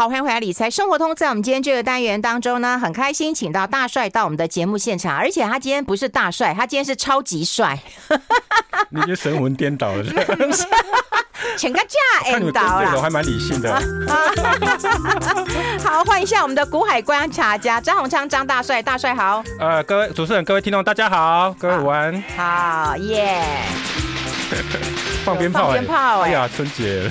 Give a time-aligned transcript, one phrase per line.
[0.00, 1.14] 好，欢迎回来理财生活通。
[1.14, 7.78] 在我们今天这个单元当中呢，很开心请到大帅到我们的节目现场，而且他今天不是大帅，他今天是超级帅。
[8.88, 10.02] 你就神魂颠倒了，
[11.58, 11.98] 请个假
[12.30, 12.96] ，end 倒了。
[12.96, 13.78] 我还蛮理性的。
[15.84, 19.44] 好，欢迎一下我们的古海观察家张宏昌张大帅，大帅好。
[19.58, 22.24] 呃，各位主持人、各位听众，大家好，各位午安。
[22.38, 23.44] 好耶。
[25.26, 27.06] 放鞭炮，放鞭炮，哎呀，春节。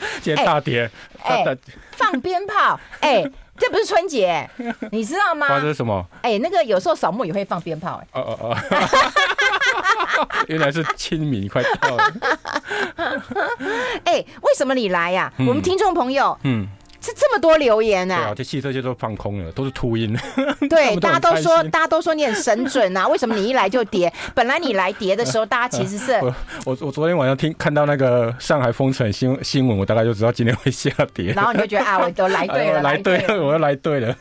[0.22, 0.90] 今天大跌，
[1.22, 1.44] 哎，
[1.92, 3.22] 放鞭炮， 哎，
[3.58, 4.48] 这不是春节，
[4.90, 5.46] 你知道吗？
[5.48, 6.04] 这是什么？
[6.22, 12.12] 哎，那个有时候扫墓也会放鞭炮，哎，哦哦哦， 原来是清明快到了。
[14.04, 15.32] 哎，为什么你来呀？
[15.38, 16.66] 我们听众朋友，嗯。
[17.02, 18.16] 是这么多留言啊！
[18.16, 20.16] 对啊，这汽车就都放空了，都是秃鹰。
[20.70, 23.06] 对，大家都说，大家都说你很神准啊！
[23.10, 24.12] 为什么你一来就跌？
[24.34, 26.34] 本来你来跌的时候，大家其实是 我
[26.64, 31.32] 我，我昨天晚上听看到那个上海封城新新闻，我大概就知道今天会下跌。
[31.32, 34.16] 然后你就觉得啊，我都来对了，来对了，我又来对了。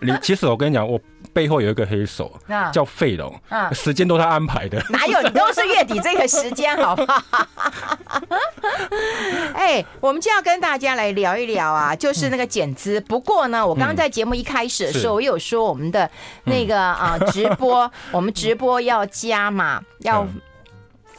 [0.00, 0.98] 你其实我跟你讲，我。
[1.38, 2.36] 背后有一个黑手，
[2.72, 3.32] 叫费龙，
[3.72, 4.76] 时间都是他安排的。
[4.90, 5.22] 哪有？
[5.22, 7.22] 你都是月底这个时间，好不好？
[9.54, 13.00] 哎，我们就要跟大家来聊一聊啊，就是那个减资。
[13.02, 16.10] 不过呢，我刚刚在节目一开始的时候，我有说我们的
[16.42, 20.26] 那个啊直播， 我们直播要加嘛，要。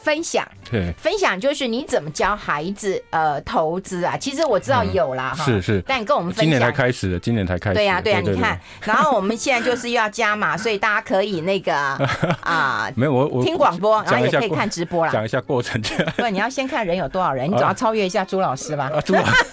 [0.02, 4.16] 分享，对，分享就是你怎么教孩子呃投资啊？
[4.16, 11.74] 其实我知道有啦，哈，是是，但你跟我们分享，今年才开始的，今年才开始，对呀对呀，你看，然后我们现在就是又要加码， 所以大家可以那个
[12.40, 15.80] 啊，没有我我听广播，然后也可以看直播啦，讲一下过程。
[16.16, 18.90] 对，你要先看人有多少人，你总要超越一下朱老师吧？
[18.94, 19.44] 啊朱老师，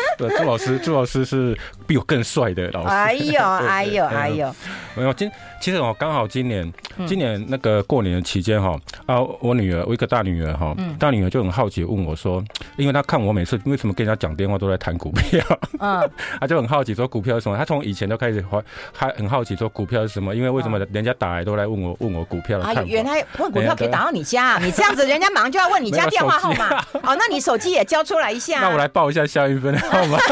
[0.18, 2.88] 对，朱老师，朱老师是比我更帅的老师。
[2.88, 4.54] 哎呦 哎呦哎呦，
[4.94, 5.30] 没有今。
[5.60, 6.70] 其实我刚好今年，
[7.06, 12.44] 今年那个过年的期间哈啊，我女儿，我一个大女儿哈，大女儿就很好奇问我说，
[12.76, 15.42] 因为她看我每次为什么跟人家讲电话都在谈股票，
[15.80, 16.06] 嗯，
[16.38, 22.82] 她就很好奇说股票是什么，她从以前就开始还还很好奇说股票是什么，因为为什么人家打来都来问我问我股票的看法。
[22.82, 28.60] 原来问股票可以打到你家，你这样子人家马上就要问你家电话号码，哦，那你手机也交出来一下。
[28.60, 30.18] 那我来报一下夏云芬的号码。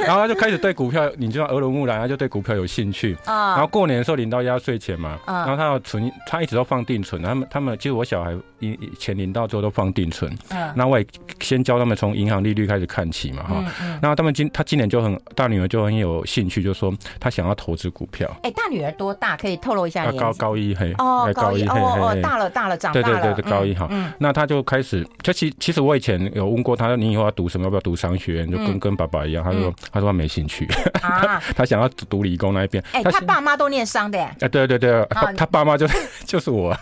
[0.00, 3.16] 然后他就开始对股票，你知道耳濡目染，他就对股票有兴趣。
[3.26, 7.22] 然后过年的时候领到压岁钱嘛，然后他要存，他一直都放定存。
[7.22, 10.32] 他们他们其实我小孩以钱领到之后都放定存。
[10.74, 11.06] 那我也
[11.40, 13.64] 先教他们从银行利率开始看起嘛，哈。
[14.00, 18.30] 然后他们今他今年就很大女儿就很有兴趣，就说她想要投资股票。
[18.42, 19.36] 哎，大女儿多大？
[19.36, 20.10] 可以透露一下？
[20.12, 20.94] 高高一嘿。
[20.98, 23.06] 哦，高一哦大了大了长大了。
[23.06, 23.88] 对对对对，高一哈。
[24.18, 27.64] 那他就开始，就其其实我以前有问过他，你以后要读什么？
[27.64, 28.50] 要不要读商学院？
[28.50, 29.72] 就跟跟爸爸一样，他说。
[29.92, 30.68] 他说他没兴趣
[31.02, 32.82] 啊， 他想要读理工那一边。
[32.92, 34.18] 哎，他爸妈都念商的。
[34.18, 35.06] 哎，对对对，
[35.36, 35.86] 他爸妈就
[36.24, 36.76] 就是我。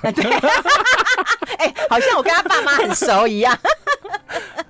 [1.59, 3.57] 哎，好像我跟他爸妈很熟一样。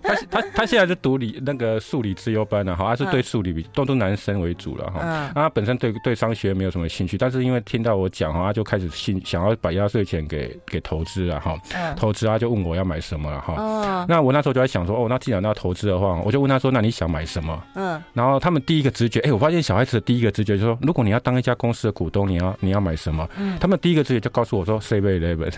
[0.02, 5.30] 他他他现在是读理那个数理资优班的哈，他是对数理比都都男生为主了哈。
[5.34, 11.54] 那他本身对对商学没有什么兴趣，但是因为听到我讲哈，他就开始兴想要把压岁钱给给投资了哈。
[11.94, 14.06] 投资啊，就问我要买什么了哈。
[14.08, 17.62] 那我那时候就在想说，哦，那既然要投资的话，我就问他说，那你想买什么？
[17.74, 18.02] 嗯。
[18.14, 23.28] 然后他们第一个直觉，哎，我发现小孩子的第一个直觉就是说，如果你要当一家公司的股东，你要你要买什么？
[23.36, 23.58] 嗯。
[23.60, 25.52] 他们第一个直觉就告诉我说，Seven Eleven。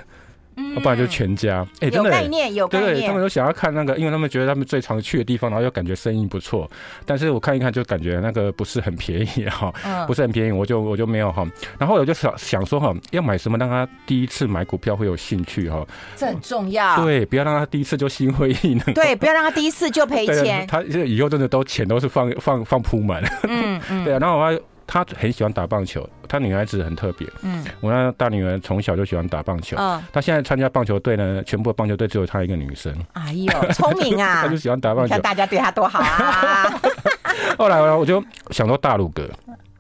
[0.74, 2.94] 要不然就全家，哎，真的，有概念，有概念。
[2.94, 6.70] 对，他们都想要看那个，因为他们觉得他们最常去的地方，然后又感觉生意不错。
[7.06, 9.72] 但是我看一看，就感觉那个不是很便宜哈，
[10.06, 11.46] 不是很便宜，我就我就没有哈。
[11.78, 15.86] 然后我就想想说哈，要买什么让他第一次买股票会有兴趣哈？
[16.14, 17.02] 这很重要。
[17.02, 18.94] 对，不要让他第一次就心灰意冷。
[18.94, 20.66] 对，不要让他第一次就赔钱。
[20.66, 23.22] 他以后真的都钱都是放放放铺满。
[23.44, 24.04] 嗯嗯。
[24.04, 24.60] 对啊，然后我。
[24.92, 27.26] 他很喜欢打棒球，他女孩子很特别。
[27.42, 29.76] 嗯，我那大女儿从小就喜欢打棒球。
[29.76, 32.94] 嗯，她现在参加棒球队呢，全部的棒球队只有她一个女生。
[33.14, 34.42] 哎呦，聪明啊！
[34.46, 35.10] 她就喜欢打棒球。
[35.10, 36.72] 看大家对她多好啊！
[37.58, 39.28] 后来我就想说大陆哥，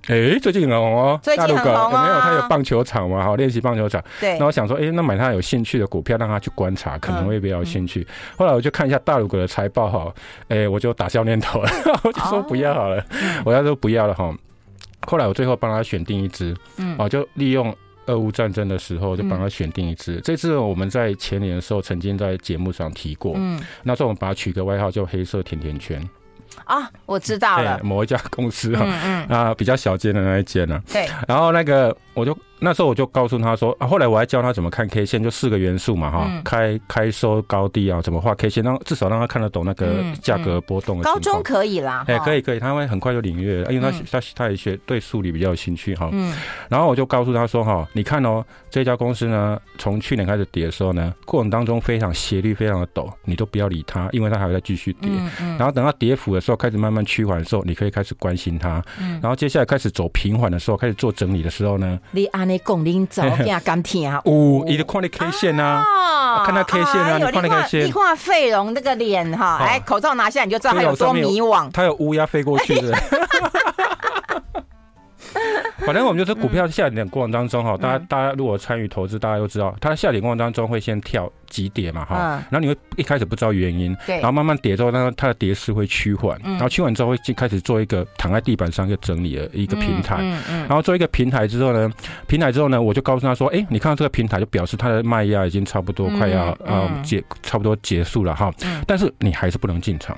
[0.08, 1.20] 哎，最近很红哦。
[1.22, 1.90] 最近很红哦。
[1.92, 2.20] 有没有？
[2.20, 3.22] 他有棒球场嘛？
[3.22, 4.02] 好，练习棒球场。
[4.18, 4.36] 对。
[4.40, 8.04] 那我想说，哎，那买他有兴趣的股票，让他去观察，可能会比较有兴趣。
[8.36, 10.12] 后来我就看一下大陆哥的财报哈，
[10.48, 11.70] 哎，我就打消念头了，
[12.02, 13.04] 我就说不要好了，
[13.44, 14.34] 我要说不要了哈。
[15.06, 17.74] 后来我最后帮他选定一只，嗯，啊，就利用
[18.06, 20.16] 俄乌战争的时候就帮他选定一只。
[20.16, 26.00] 嗯、这次我们在前年的时候曾经在节目上提过，嗯，那时候我们把它取个外号叫“黑色甜甜圈”。
[26.64, 31.08] 啊，我知道了，某一家公司啊，嗯嗯，啊，比较小间的那一间呢，对。
[31.26, 41.06] 然后那个我就那时候我就告诉他说啊，后来我还教他怎么看 K 线，就四个元素嘛哈，嗯、开开收高低啊，怎么画 K 线，让至少让他看得懂那个价格波动的、嗯嗯。
[41.06, 46.08] 高中可以啦，哎，可以可以，他会很快就领略，因为他他他也学对数理比较有兴趣哈。
[46.12, 46.34] 嗯。
[46.68, 55.10] 然后我就告诉他说哈，你看哦，这家公司呢，从去年开始跌的时候呢，过程当中非常斜率非常的陡，你都不要理它，因为它还会再继续跌。
[55.10, 55.58] 嗯嗯。
[55.58, 58.82] 然后等到跌幅的时候开始慢慢趋缓的时候，你可以开始关心它。
[59.00, 59.18] 嗯。
[59.22, 64.20] 然后接下来开始走平缓的时候，开始做整理的时候呢，你按你讲你早点敢听啊。
[64.24, 65.84] 五，你的看你 K 线啊，
[66.44, 67.86] 看他 K 线啊，你看那 K 线。
[67.86, 71.70] 你画费龙那个脸哈，哎，口罩拿下你就知道他有多迷惘。
[71.70, 72.98] 他有乌鸦飞过去的。
[75.86, 82.16] 反正我们就是股票下跌的过程当中哈，大家大家如果参与投资，大家都知道，它下跌过程当中会先跳急跌嘛哈，
[82.50, 90.22] 然后你会一开始不知道原因，然后慢慢跌之后，那它的跌势会趋缓，然后趋缓之后会开始做一个躺在地板上一个整理的一个平台，
[90.68, 91.90] 然后做一个平台之后呢，
[92.26, 98.52] 平台之后呢，我就告诉他说，哎，你看到这个平台就表示它的卖压已经差不多快要啊结差不多结束了哈，
[98.86, 100.16] 但是你还是不能进场。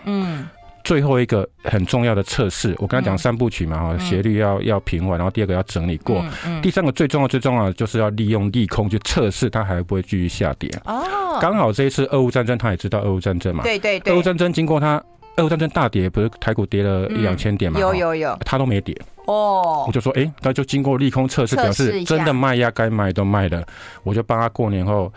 [0.84, 6.24] 最后一个很重要的测试，我刚才讲三部曲嘛哈，斜率要要平缓，然后第二个要整理过，
[6.60, 10.70] 第三个最重要最重要的就是要利用利空去测试它还会不会继续下跌。
[10.84, 15.02] 哦，刚好这一次俄乌战争，他也知道俄乌战争嘛，对对对，俄乌战争经过它
[15.36, 18.96] 俄乌战争大跌，不是台股跌了一两千点嘛，有有有，它都没跌。
[19.26, 23.64] 哦，我就说，哎，那就经过利空测试，表示真的卖压该卖都卖了，
[24.02, 25.12] 我就帮他过年后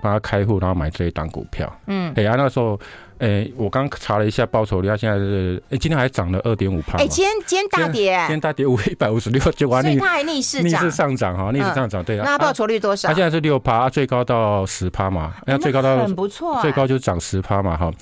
[0.00, 1.70] 帮他开户，然后买这一档股票。
[1.86, 2.78] 嗯，哎呀，那时候。
[3.18, 6.98] 哎、欸，我刚查了一下报酬率，它现在是哎、欸，今天还涨了二点五趴。
[6.98, 9.90] 哎，今天今天大跌，今天大跌五一百五十六，就完了。
[9.90, 12.24] 所以它还逆势逆势上涨哈，逆势上涨，对啊。
[12.24, 13.08] 那报酬率多少？
[13.08, 15.34] 它现在是六趴，最高到十趴嘛。
[15.46, 17.92] 那最高到很不错，最高就涨十趴嘛哈。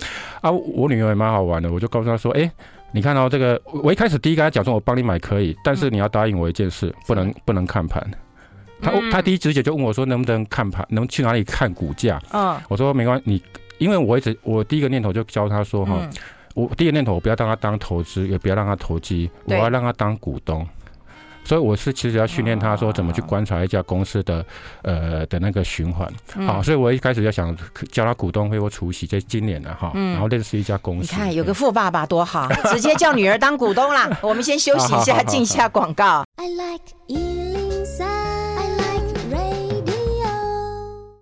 [0.42, 2.52] 啊，我女儿也蛮好玩的，我就告诉她说，哎、欸，
[2.92, 8.06] 你看到这个，我一开始第一个她讲说，我帮你买可以，但是你要答应我一件事，不能不能看盘。
[8.82, 12.20] 她她第一直觉就问我说，能不能看盘，能去哪里看股价？
[12.32, 13.42] 嗯，我说没关系，你。
[13.78, 16.08] 因为我一直我第一个念头就教他说哈，
[16.54, 20.66] 我第一个念头我不要让他当投资，也不要让他投机，我要让他当股东。
[21.44, 24.44] 所以我是其实要训练他说怎么去观察一家公司的
[24.82, 26.12] 呃的那个循环。
[26.44, 27.56] 好，所以我一开始就想
[27.92, 31.02] 教他股东会或除夕，在今年的哈，然后认识一家公司。
[31.02, 34.10] 你看有个富爸爸多好， 直接叫女儿当股东啦。
[34.22, 36.24] 我们先休息一下，进一下广告。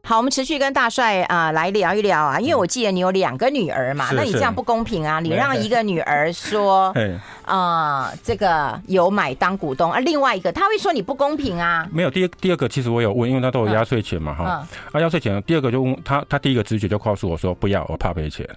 [0.07, 5.19] 好，我们持续跟大帅啊、呃、来聊一聊啊，因为我记得你有两个女儿嘛，那你这样不公平啊！
[5.19, 6.95] 你让一个女儿说。
[7.45, 9.91] 啊、呃，这个有买当股东。
[9.91, 11.87] 啊，另外一个他会说你不公平啊。
[11.93, 18.49] 没有，第二第二个其实我有问，因为他都有压岁钱嘛，哈、嗯，啊压岁钱，第二个就问他，他第一个直觉就告诉我说不要，我怕赔钱，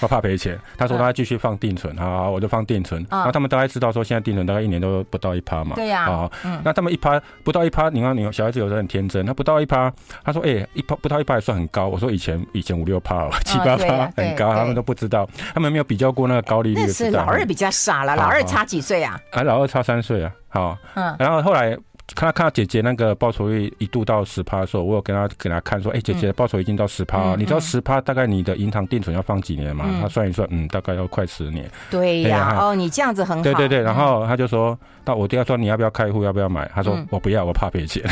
[0.00, 0.58] 我怕赔钱。
[0.76, 3.04] 他说他继续放定存，好，我就放定存。
[3.10, 6.30] 然后他们大概知道说现在定存大概一年都不到一趴嘛，对呀，啊，
[6.64, 9.92] 那他们一趴不到一趴，你看你小孩子有时候很天真，他不到一趴，
[10.22, 17.61] 他说哎一趴不到一趴也算很高，我说以前以前五六趴七八趴很高，他们都不知道，他们没有比较过那个高利率，那是老二比较。
[17.70, 19.18] 傻了，老二差几岁啊？
[19.32, 20.32] 啊，老二差三岁啊。
[20.48, 21.76] 好，嗯，然后后来。
[22.14, 29.86] 看他看到姐姐那个报酬率一度到十趴的时候，我有跟他给他看说，哎，姐姐报酬已经到十趴，你知道十趴大概你的银行定存要放几年吗？
[30.00, 31.70] 他算一算，嗯，大概要快十年。
[31.90, 33.42] 对呀，哦，你这样子很好。
[33.42, 36.70] 对对对，然后他就说，那我第二说你要不要开户，要不要买？
[36.74, 38.02] 他说我不要，我怕赔钱。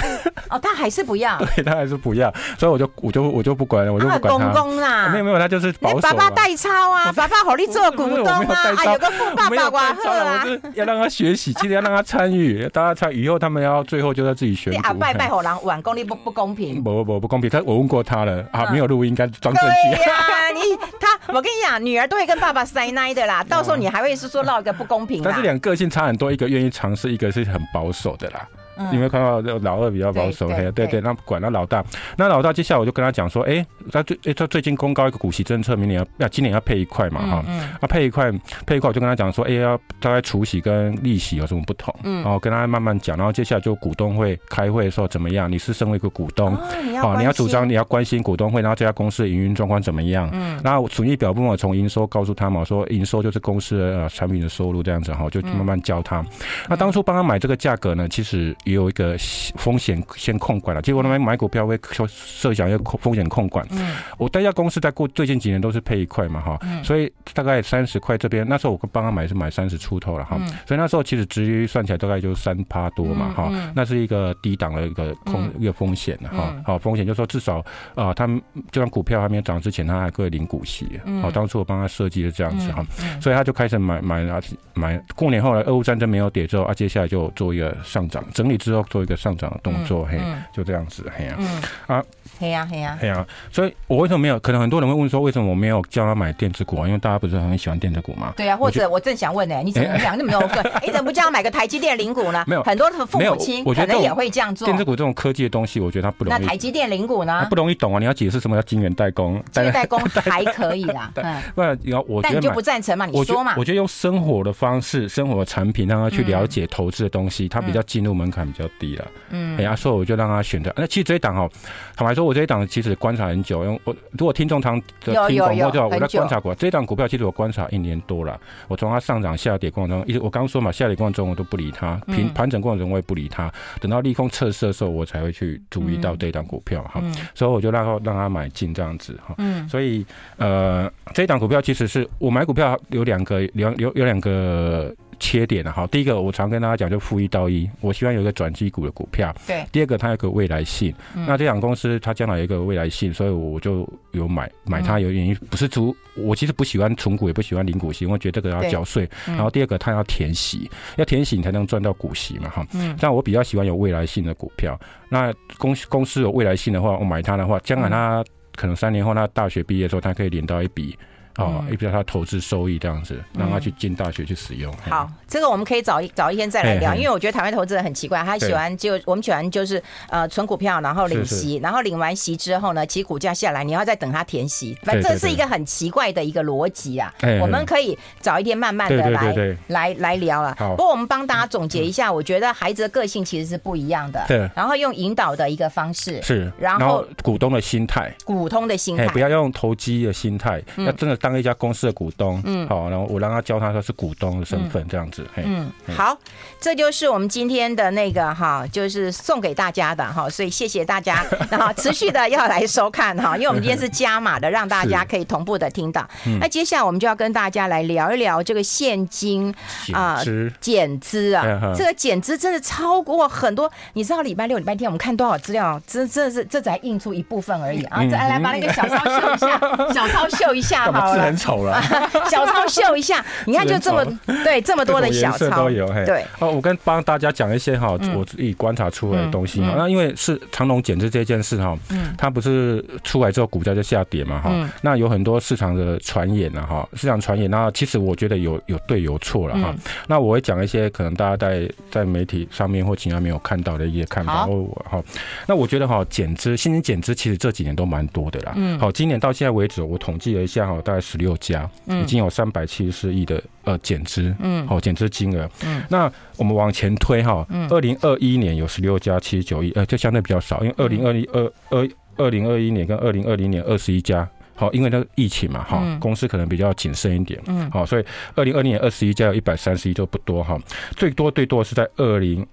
[0.48, 1.38] 哦，他还是不要。
[1.56, 4.52] 对，他还是不要，所以我就我就我就不管了，我就不管他。
[4.52, 6.00] 公公啦，没有没有，他就是保守。
[6.00, 10.44] 爸爸代操啊，爸爸好你做股东啊，有个富爸爸哇呵啊，
[10.74, 14.70] 要让他学习，记得要让他参与，大家参与以后，他们要最后就在自己学。
[14.76, 17.50] 啊，拜拜好狼晚功力不不公平，不不不公平。
[17.50, 19.96] 他我问过他了啊，没有录音，应该装正气。
[19.96, 20.14] 对呀，
[20.54, 20.60] 你
[21.00, 25.20] 他，我跟你讲，女儿都会跟爸爸塞奶的啦， 到时候你还会是说闹一个不公平。
[25.24, 28.46] 但是两个个性差很多，一个愿意尝试，一个是很保守的啦。
[28.88, 30.48] 你有没有看到老二比较保守？
[30.48, 31.84] 对对对，那管他老大，
[32.16, 37.44] 那老大接下来我就跟他讲说，哎，他最哎他最近公告一个股息政策，明年要要今年要配一块嘛哈，
[37.80, 38.30] 啊配一块
[38.66, 41.94] 配一块，我就跟他讲说，哎要大概除息跟利息有什么不同？
[42.02, 45.50] 然后跟他慢慢讲，然后接下来就股东会开会的时候怎么样？
[45.50, 46.56] 你是身为一个股东，
[47.00, 50.28] 好，你要主张你要关心股东会，然后这家公司的营运状况怎么样？
[50.32, 56.24] 嗯，然后损益表部分我从营收告诉他嘛，说营收就是公司的产品的收入这样子哈，就慢慢教他。
[56.68, 59.16] 那当初帮他买这个价格呢，其实也有一个。
[59.56, 63.66] 风险先控管了，结果他们买股票会设设想要风险控管。
[63.70, 81.00] 嗯，我这家公司在过最近几年都是配一块嘛哈，所以大概三十块这边，那时候我帮他买是买三十出头了哈，所以那时候其实殖利率算起来大概就三趴多嘛哈，那是一个低档的一个空一个风险哈，好风险就是说至少啊，他们就算股票还没有涨之前，他还可以领股息。
[81.20, 82.84] 好，当初我帮他设计的这样子哈，
[83.20, 84.40] 所以他就开始买买啊
[84.74, 85.00] 买。
[85.14, 90.20] 过年后来俄乌战争没有跌之后啊，接下来就做一个上涨整理之后做一个上涨的动作，嘿，
[90.52, 91.38] 就这样子，嘿呀，
[91.86, 92.04] 啊。
[92.40, 94.38] 嘿呀嘿呀，嘿呀，所以我为什么没有？
[94.40, 96.86] 可能很多人会问说，为什么我没有叫他买电子股啊？
[96.86, 98.32] 因为大家不是很喜欢电子股吗？
[98.34, 100.80] 对啊，或者我正想问呢，你怎么讲那么多个？
[100.82, 102.42] 你怎么不叫他买个台积电零股呢？
[102.48, 104.64] 没有，很多的父母亲可能也会这样做。
[104.64, 106.40] 电子股这种科技的东西，我觉得它不容易。
[106.40, 107.46] 那台积电零股呢？
[107.50, 107.98] 不容易懂啊！
[107.98, 109.42] 你要解释什么叫晶圆代工？
[109.52, 113.04] 晶圆代工 还可以啦，嗯，不然要我，但你就不赞成嘛？
[113.04, 113.52] 你说嘛？
[113.58, 119.06] 我觉得用生活的方式、生活的产品，让他去了解投资的东西，他比较进入门槛比较低了。
[119.28, 120.72] 嗯，哎呀，所以我就让他选择。
[120.76, 121.50] 那其实这一档哦，
[121.96, 128.40] 坦白说，我这一档其实观察很久，因为我如果听众常听广播就好，我在观察过这一档股票，其实我观察一年多了。
[128.68, 137.02] 我从它上涨、下跌过程中，一直我刚刚说嘛，下跌过程中我都不理它，平盘整过程中我也不理它，等到利空测试的时候，我才会去注意到这一档股票哈。
[137.34, 139.34] 所以我就让它让他买进这样子哈。
[139.38, 140.06] 嗯，所以
[140.36, 144.94] 呃，这一档股票其实是我买股票有两个两有有两个。
[145.20, 149.32] 缺点了哈，第一个我常跟大家讲，就负一到一，我希望有一个转机股的股票。
[149.46, 149.64] 对。
[149.70, 159.08] 第二个它有个未来性，嗯、那这档公司它将来有一个未来性，所以我就有买买它有原因，不是出我其实不喜欢存股，也不喜欢领股息，因为我觉得这个要缴税。
[159.28, 162.66] 嗯、然后第二个它要填息，要填息你才能赚到股息嘛哈。
[162.72, 162.96] 嗯。
[162.98, 164.78] 但我比较喜欢有未来性的股票。
[165.08, 168.24] 那公公司有未来性的话，我买它的话，将来它
[168.56, 170.96] 可能三年后他大学毕业的时候，它可以领到一笔。
[171.40, 174.72] 哦，也比较他投资收益这样子，让他去进大学去使用。
[174.88, 187.10] 好，这个我们可以早一早一天再来聊，因为我觉得台湾投资人很奇怪，他喜欢就我们喜欢就是呃存股票，然后领息，然后领完息之后呢，其实股价下来，你要再等他填息，反正这是一个很奇怪的一个逻辑啊。
[187.40, 190.54] 我们可以早一天慢慢的来来来聊了。
[190.58, 194.22] 不过我们帮大家总结一下，我觉得孩子的个性其实是不一样的。
[194.28, 194.46] 对。
[194.54, 201.29] 然后用引导的一个方式是，然后股东的心态，股东的心态，不要用投机的心态，要真的当。
[201.38, 206.16] 一家公司的股东，嗯，好，然后我让他教他说是股东的身份，这样子，嗯，好，
[206.60, 216.06] 这就是我们今天的那个哈，就是送给大家的哈，所以谢谢大家， 然后持续的要来收看哈， 因为我们今天是加码的，让大家可以同步的听到。
[216.40, 219.54] 那接下来我们就要跟大家来聊一聊这个现金
[219.92, 220.20] 啊
[220.60, 229.58] 减资啊，这个减资真的超过很多，你知道礼拜六、礼拜天我们看多少资料，真这是这才印出一部分而已啊，再来把那个小抄秀一下，
[229.92, 231.22] 小抄秀一下好了。
[231.24, 231.80] 很丑了，
[232.30, 234.04] 小抄秀一下， 你看就这么
[234.44, 239.74] 对这么多的小抄都有，对哦，我跟帮大家讲一些哈，我自己观察出来的东西哈。
[239.76, 241.76] 那因为是长隆减资这件事哈，
[242.18, 244.50] 它不是出来之后股价就下跌嘛哈。
[244.82, 249.74] 那有很多市场的传言了哈，市场传言，那其实我觉得有有对有错了哈。
[250.06, 254.48] 那我会讲一些可能大家在在媒体上面或其他没有看到的一些看法。
[254.88, 255.02] 好，
[255.46, 258.52] 那我觉得哈减资，现金减资其实这几年都蛮多的啦。
[258.56, 278.04] 嗯，好，今年到现在为止，我统计了一下哈，大概十六家，已经有三百七十四亿的呃减资，嗯，好减资金额，嗯，那我们往前推哈，二零二一年有十六家七十九亿，呃，就相对比较少，因为二零二一二二二零二一年跟二零二零年二十一家，好，因为那个疫情嘛，哈，公司可能比较谨慎一点，嗯，好，所以
[278.34, 280.58] 二零二零年二十一家有一百三十一就不多哈，
[280.96, 282.46] 最多最多是在二零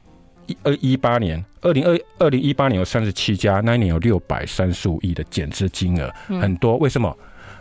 [0.46, 7.16] 一二一八年，二零二二零一八年有三十七家，那一年有六百三十五亿的减资金额，很多，为什么？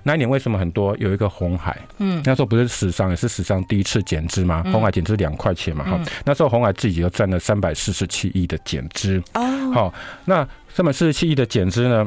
[0.06, 0.96] 那一年为什么很多？
[0.98, 4.62] 有一个红海，嗯，那时候不是史上也是史上第一次减资吗？
[4.70, 9.94] 红海减资两块钱嘛，哈，那时候红海自己就赚了三百四十七亿的减资，哦，好，
[10.24, 12.06] 那三百四十七亿的减资呢，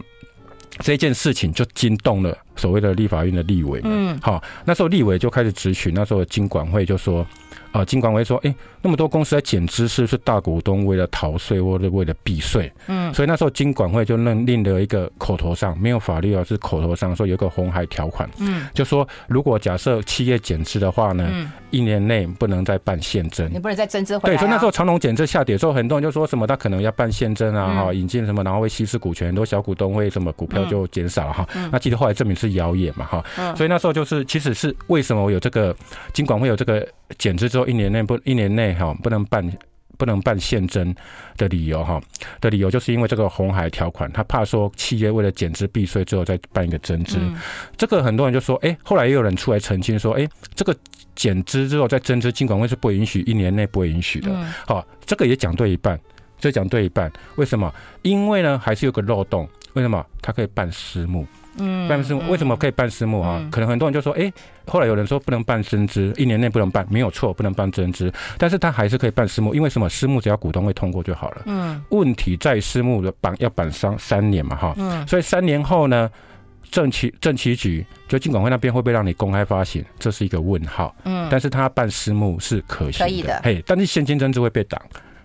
[0.80, 7.28] 这件事情就惊动了所谓的立法院的立委，嗯，好，那时候立委就开始质询，那时候经管会就说。
[7.72, 12.72] 啊，金管会说，哎、欸，那么多公司在减资，是不是大股东为了逃税或者为了避税？
[12.88, 24.38] 嗯，所以那时候金管会就认定了一个口头上，没有法律啊，是口头上说有一个红海条款，嗯，就说如果假设企业减资的话呢，嗯，一年内不能再办现增，你不能再增资回来、啊。
[24.38, 31.48] 对，所以那时候长隆减资下跌之后，很多人就说什么他可能要办现增啊，哈、嗯，引进什么，然后会稀释股权，很多小股东会什么股票就减少哈。
[31.56, 33.26] 嗯、那其实后来证明是谣言嘛，哈。
[33.38, 35.76] 嗯、所以那时候就是其实是为什么我有这个
[36.14, 39.46] 金管会有这个减资之后一年内不一年内哈不能办
[40.00, 40.96] 不能办现征
[41.36, 42.02] 的理由哈
[42.40, 47.36] 的理由就是因为这个红海条款，他怕说企业为了减资避税之后再办一个增资，嗯、
[47.76, 50.74] 这个很多人就说哎、欸，后来也有人出来澄清说哎、欸，这个
[51.16, 54.34] 减资之后再增资，金管会是不允许一年内不允许的。
[54.66, 56.00] 好，这个也讲对一半，
[56.40, 57.74] 这讲对一半，为什么？
[58.02, 60.06] 因为呢还是有个漏洞，为什么？
[60.22, 61.28] 它可以办私募。
[61.62, 63.42] 嗯，办私募为什么可以办私募哈？
[63.52, 64.32] 可能很多人就说，哎，
[64.66, 69.90] 后来有人说不能办增资，一年内不能办，没有错，不能办增资，但是他还是可以办私募，因为什么？
[69.90, 71.42] 私募只要股东会通过就好了。
[71.46, 74.74] 嗯，问题在私募的绑要绑上三年嘛哈。
[74.78, 76.10] 嗯，所以三年后呢，
[76.70, 79.84] 政企政企局就金管会那边会不会让你公开发行？
[79.98, 80.96] 这是一个问号。
[81.06, 83.42] 嗯，但是他办私募是可行的，可以的。
[83.44, 84.80] 嘿，但是现金增资会被挡。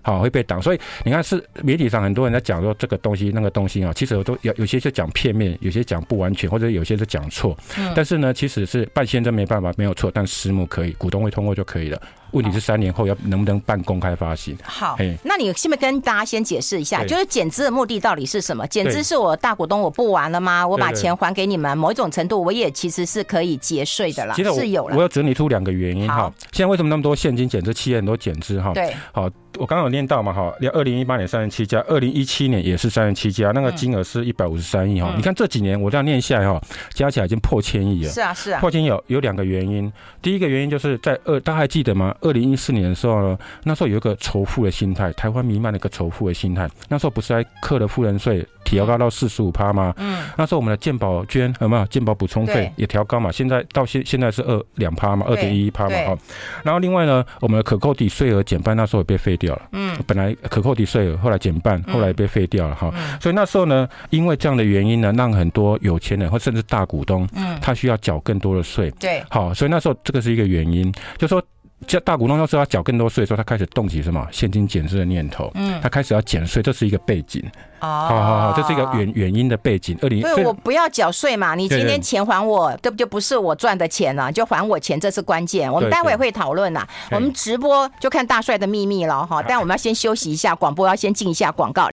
[0.05, 0.63] 好会被挡。
[0.63, 7.57] 所以你看是媒体上很多人在讲说这个东西那个东西啊，其实我都有有些就讲片面，有些讲不完全，或者有些是讲错。
[7.97, 12.01] 但是呢，其实是办先真没办法没有错，但私募可以，股东会通过就可以了。
[12.35, 14.57] 问题是三年后要能不能办公开发行？
[14.63, 18.67] 好，那你现在跟大家先解释一下，就是减资的目的到底是什么？
[18.67, 20.67] 减资是我大股东我不玩了吗？
[20.67, 24.35] 我把钱还给你们，某一种程度我也其实是可以节税的啦。
[24.35, 26.33] 其实是有了，我要整理出两个原因哈。
[26.53, 27.73] 现在为什么那么多现金减资？
[27.73, 28.73] 企业很多减资哈？
[28.75, 29.31] 对，好。
[29.57, 35.15] 我刚刚有念到嘛，哈，二零一八年三十七家，二零一七年也是三十七家，那个金额是一百五十三亿哈。
[35.15, 36.61] 你看这几年我这样念下来哈，
[36.93, 38.11] 加起来已经破千亿了。
[38.11, 38.59] 是啊，是啊。
[38.59, 42.13] 破千亿有有两个原因，第一个原因就是在二，大家还记得吗？
[42.25, 46.69] 二零一四年的时候呢，那时候有一个仇富的心态，台湾弥漫了一个仇富的心态。
[46.89, 49.95] 那时候不是还克了富人税，调高到四十五趴吗？
[49.99, 50.25] 嗯。
[50.37, 53.31] 那时候我们的健保捐有没有健保补充费也调高嘛？
[53.31, 56.19] 现在到现现在是二两趴嘛，二点一一趴嘛哈。
[56.63, 59.63] 然后另外呢，我们的可扣抵税额减半，那时候也被废掉了。
[59.73, 59.97] 嗯。
[60.07, 60.35] 本来。
[60.49, 62.93] 可扣抵税额后来减半，后来被废掉了哈。
[63.21, 68.91] 所以那时候呢，因为这样的原因呢，让很多有钱人或甚至大股东，嗯，他需要缴更多的税。
[69.01, 71.43] 对，好，所以那时候这个是一个原因，就说
[71.85, 75.51] 叫大股东要说要缴更多税的时候，他开始动起什么现金减税的念头。
[75.55, 77.43] 嗯，他开始要减税，这是一个背景。
[77.81, 79.97] 哦，好好好，这是一个原原因的背景。
[80.03, 85.73] 二零，所以我不要缴税嘛，你今天钱还我，这不就不是我赚的钱了，就还我钱，这是关键。
[85.73, 89.43] 我们待会会讨论呐，我们直播就看大帅的秘密了哈。
[89.47, 91.91] 但我们要先休息一下，广播要先进一下广告。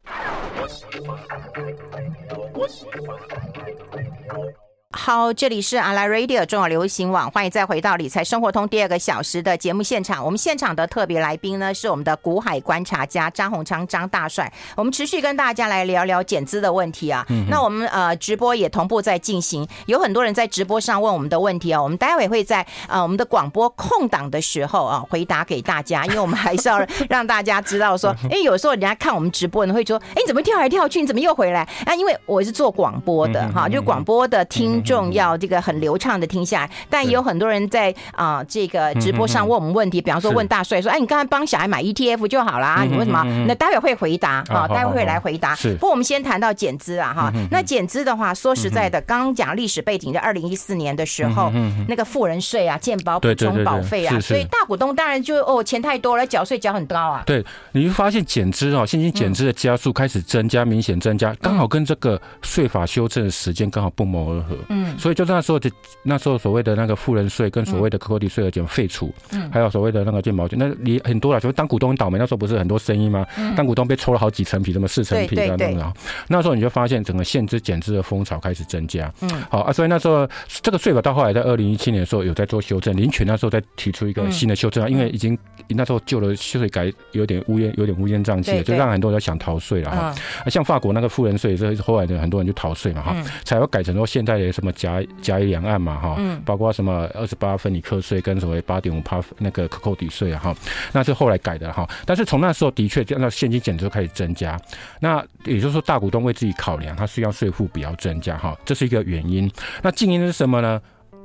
[4.97, 10.25] 好，这里是阿拉 Radio 中广流行网，欢迎再回到理财生活通第二个小时的节目现场。
[10.25, 14.51] 我们现场的特别来宾呢是我们的股海观察家张鸿昌张大帅。
[14.77, 17.27] 我们持续跟大家来聊聊减资的问题啊。
[17.29, 21.83] 嗯、那我们呃直播也同步在进行，有很多人在直播上问我们的问题啊。
[21.83, 31.01] 我们待会会在呃我们的广播空档的时候啊回答给大家，因为我们还是要让大家知道说， 哎，有时候人家看我们直播呢会说，哎，你怎么跳来跳去？
[31.01, 31.69] 你怎么又回来？
[31.85, 34.84] 啊，因为我是做广播的哈，就广播的听。
[34.85, 43.25] 重要，这个很流畅的听下来，但也有很多人在啊、呃、这个直播上问我们问题，比方说问大帅说，哎，你刚才帮小孩买 ETF 就好啦，你为什么？
[43.47, 45.55] 那待会会回答啊，待会会来回答。
[45.55, 51.51] 是，不过我们先谈到减资啊哈，那减资的话，说实在的，刚刚讲历史背景，在二零一四年的时候，
[51.89, 57.23] 那个富人税啊，健保补充保费啊，所以大股东当然就哦钱太多了，缴税缴很高啊。
[57.27, 64.57] 对，你会发现减资哦，现金减资的加速开始增加，明显增加，刚好跟这个税法修正的时间刚好不谋而合。
[64.75, 65.71] 嗯，所以就那时候的
[66.03, 73.25] 那时候所谓的那个富人税跟所谓的可扣抵税额减废除，嗯，还有所谓的那个建保金，那你很多了，就是当股东倒霉那时候不是很多声音吗？
[73.39, 75.93] 嗯，当股东被抽了好几层皮，什么四层皮啊那种，
[76.29, 90.15] 那时候你就发现整个限制减资的风潮开始增加，嗯，好啊，所以那时候这个税法到后来在二零一七年的时候有在做修正，林权那时候在提出一个新的修正啊，因为已经那时候旧的税改有点乌烟有点乌烟瘴气了，就让很多人想逃税了哈，
[90.51, 100.57] 像法国那个富人税也是后来的很多人就逃税嘛哈，才会改成说现在的什么甲甲乙两岸嘛哈，包括什么二十八分离课税跟所谓八点五趴那个可扣抵税啊哈，
[100.93, 101.89] 那是后来改的哈。
[102.05, 104.61] 但是从那时候的确，那现金减值开始增加，
[105.01, 109.51] 那也就是说大股东为自己考量，他需要税负比较增加哈，这是一个原因。
[109.83, 110.81] 那静因是什么呢？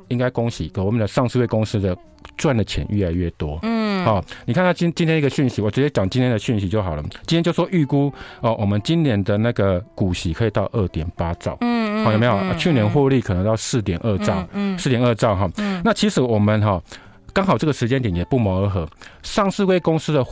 [0.09, 1.95] 应该恭喜我们的上市柜公司的
[2.35, 3.59] 赚的钱越来越多。
[3.61, 7.03] 嗯，好，你看他今今天一个讯息，我直接讲今天的讯息就好了。
[7.27, 11.55] 今天就说预估哦，我们今年的那个股息可以到二点八兆。
[11.61, 12.53] 嗯，好，有没有？
[12.55, 14.47] 去年获利可能到四点二兆。
[14.53, 15.49] 嗯，四点二兆哈。
[15.57, 16.81] 嗯，那其实我们哈
[17.33, 18.87] 刚好这个时间点也不谋而合，
[19.23, 20.23] 上市柜公司的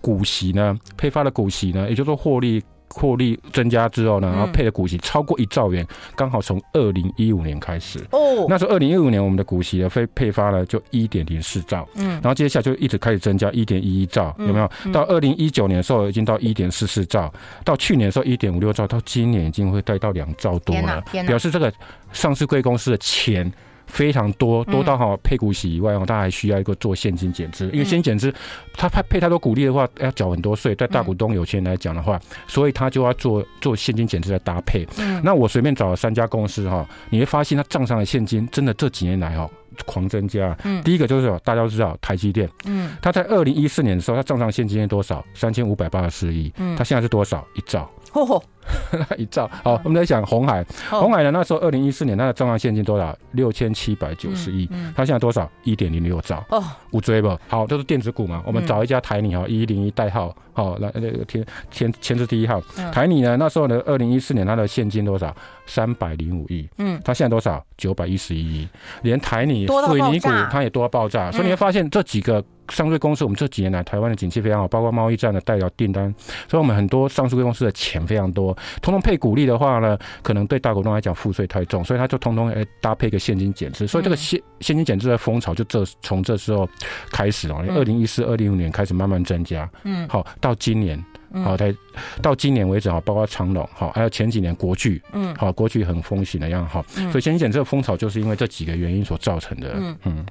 [0.00, 2.62] 股息呢，配发的股息呢，也就是说获利。
[2.94, 8.46] 获利增加之后呢，然后配的股息超过一兆元，刚好从二零一五年开始哦。
[8.48, 14.70] 那时候二零一五年我们的股息的配配发呢就一点零四兆，嗯，然后接下来就一直开始增加一点一一兆，有没有？
[14.92, 17.32] 到二零一九年的时候已经到一点四四兆，
[17.64, 21.72] 到去年的时候一点五六兆，到今年已经会带到两兆多了，表示这个
[22.12, 23.50] 上市贵公司的钱。
[23.92, 28.34] 非常多，多到哈配股息以外哦，他还需要一个做现金减资，因为现金减资，
[28.72, 30.74] 他配配太多股利的话，要缴很多税。
[30.74, 34.88] 在大股东有钱人来讲的话，所以他就要做做现金减资来搭配。
[35.22, 39.46] 那我随便找了三家公司哈，你会发现他账上的现金真的这几年来哈
[39.84, 40.56] 狂增加。
[40.82, 45.22] 第一个就是大家都知道台积电，嗯，他在二零一四年的时候，他账上现金是多少？
[45.34, 47.46] 三千五百八十四亿，嗯，他现在是多少？
[47.54, 47.90] 一兆。
[49.16, 49.50] 一兆。
[49.64, 53.16] 好，我们在讲红海，红海呢那时候二零一四年它的账上现金多少？
[53.32, 55.50] 六千七百九十亿，它现在多少？
[55.64, 56.44] 一点零六兆。
[56.50, 57.38] 哦，五追吧？
[57.48, 58.42] 好，都是电子股嘛。
[58.46, 62.60] 我们找一家台泥哈，一一零一代号，好来那个填填签字第一号。
[62.92, 65.34] 台泥呢，那时候呢二零一四年它的现金多少？
[65.64, 67.64] 三百零五亿，嗯，它现在多少？
[67.78, 68.68] 九百一十一亿，
[69.02, 76.14] 连台泥水泥股它也多到爆炸，所以你会发现这几个上市公司，我们这几年来台湾的景气非常好，包括贸易战的代表订单，
[76.48, 86.68] 所以我们很多上市公司的钱非常多，通通配股利的话呢，可能对大股东来讲赋税太重，所以他就通通诶搭配一个现金减资，所以这个现现金减资的风潮就这从这时候
[87.10, 91.02] 开始哦，二零一四、二零一五年开始慢慢增加，嗯，好，到今年。
[91.42, 91.74] 好，在
[92.20, 99.96] 到今年为止啊，包括长隆，好，还有前几年国巨，嗯，好，国巨很风行的样，好，所以先减这个风潮，就是因为这几个原因所造成的，嗯。
[100.04, 100.26] 嗯。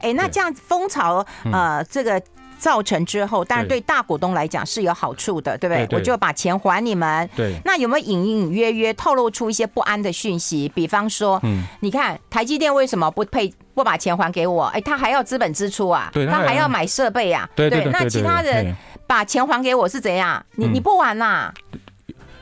[0.00, 2.20] 哎，那这样蜂巢，呃，这个
[2.58, 5.98] 造成之后，但是对大股东来讲是有好处的，对不对？
[5.98, 7.28] 我就把钱还你们。
[7.36, 7.54] 对。
[7.64, 10.70] 那有没有隐隐约约透露出一些不安的讯息？
[10.74, 14.64] 比方说，嗯，你看台积电为什么不配不把钱还给我？
[14.66, 17.84] 哎，他还要资本支出啊，对，他还要买设备啊，对对。
[17.86, 18.74] 那其他人。
[19.06, 20.42] 把钱还给我是怎样？
[20.54, 21.80] 你你不还呐、啊嗯？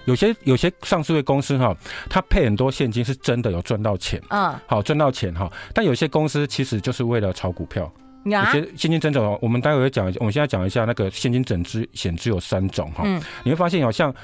[0.04, 1.76] 有些有些上市的公司哈，
[2.08, 5.50] 它配很多现金，是真的有赚到钱，嗯，好赚到钱哈。
[5.72, 7.90] 但有些公司其实就是为了炒股票，
[8.24, 9.38] 有些现金增长。
[9.40, 13.02] 我们待会会讲，我们现在讲一下那个现金整资险资有三种哈。
[13.06, 14.14] 嗯，你会发现好像。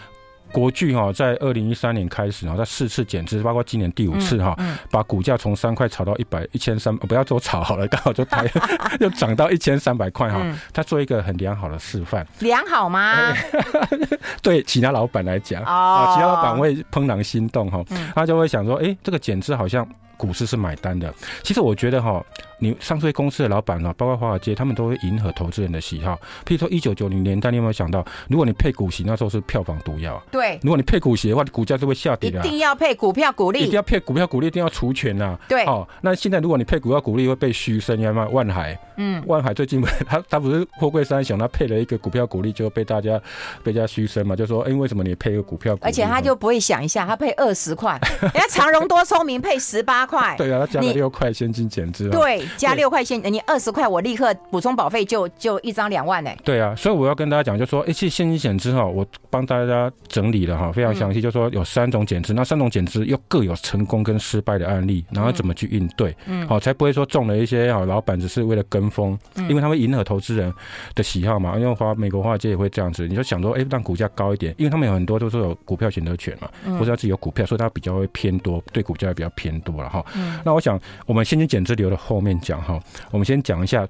[0.53, 4.57] 国巨哈，在二零一三年开始，然后在四次减资，包括今年第五次哈，
[4.91, 8.51] 把股价从三块炒到一百一千三，不要说炒好了，刚好就抬，
[9.01, 10.41] 又涨到一千三百块哈。
[10.73, 13.33] 他做一个很良好的示范，良好吗？
[14.43, 17.83] 对其他老板来讲，啊，其他老板会怦然心动哈，
[18.15, 19.87] 他就会想说，哎，这个减资好像。
[20.19, 22.23] 股市是买单的，其实我觉得哈，
[22.59, 26.15] 你上市公司的老板呢，包括华尔街，他们都会迎合投资人的喜好。
[26.45, 30.21] 譬如说一九九零年代，你有没有想到，如果你配股息，那时候是票房毒药。
[30.31, 32.41] 对，如果你配股息的话，股价就会下跌的。
[32.41, 35.39] 一定要配股票股利，一定要配股票股利，一定要除权啊。
[35.49, 43.19] 对，哦，那现在如果你配股票股利会被嘘声，要卖万海，嗯，万海最近 他他不是货柜三雄，他配了一个股票股利，就被大家
[43.65, 45.81] 被大家嘘声嘛，就说，哎，为什么你配一个股票股？
[45.85, 50.35] 而且他就不会想一下，他配二十块， 人家长荣多聪明，配十八块。
[50.37, 50.99] 对啊，他加了。
[50.99, 56.31] 六块现金减资，对，加六块现，你二十块，我立刻补充保费就就一张两万呢。
[56.43, 70.53] 对啊，所以我要跟大家讲，就说，哎，其实现金减资哈，我帮大家整理了哈，非常详细，就说有三种减资，那三种减资又各有成功跟失败的案例，然后怎么去应对，嗯，好，才不会说中了一些啊，老板只是为了跟风，因为他会迎合投资人
[70.95, 76.49] 的喜好嘛，因为华美国华尔街也会这样子，你就想说，哎，让股价高一点，因为他们有很多都是有股票选择权嘛，
[76.79, 80.05] 或者他自己有股票，所以他比较会偏多，对股价比较偏多了哈。
[80.45, 80.79] 那我想。
[81.07, 82.79] 我们现金减资流的后面讲哈，
[83.11, 83.89] 我们先讲一下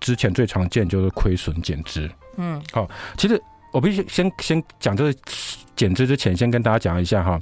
[0.00, 2.10] 之前最常见就是亏损减资。
[2.36, 3.40] 嗯，好，其实
[3.72, 5.14] 我必须先先讲这个
[5.76, 7.40] 减资之前，先跟大家讲一下哈，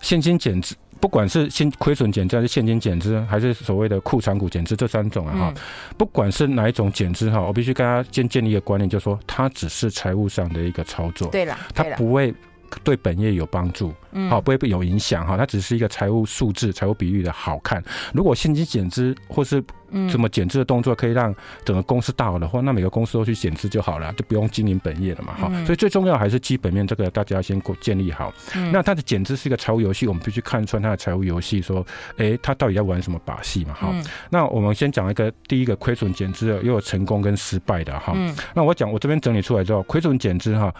[0.00, 5.54] 现金减资，不管是现亏损减资还是现金减资，还是所谓的库藏股减资这三种啊哈，
[5.96, 12.34] 不管是哪一种减资哈，我必须跟大家先建立一个观念，就是说它只是财务上的一个操作，对了，它不会。
[12.82, 13.92] 对本业有帮助，
[14.28, 17.82] 好，不会有影响哈，它只是一个财务数字、财务比率的好看。
[18.12, 19.62] 如果现金减资或是
[20.10, 25.48] 怎么减资的动作可以让整个公司大好的话，那每个公司都去减资就好了，就不用经营本业了嘛，哈。
[25.64, 28.32] 所以最重要还是基本面，这个大家先建立好。
[28.72, 33.94] 那它的减资是一个财务游戏，我们必须看穿它的财务游戏，说，哎，它到底在玩什么把戏嘛，哈。
[34.28, 38.12] 那我们先讲一个第一个亏损减资，又有成功跟失败的哈。
[38.54, 40.74] 那我讲我这边整理出来之后，亏损减资哈。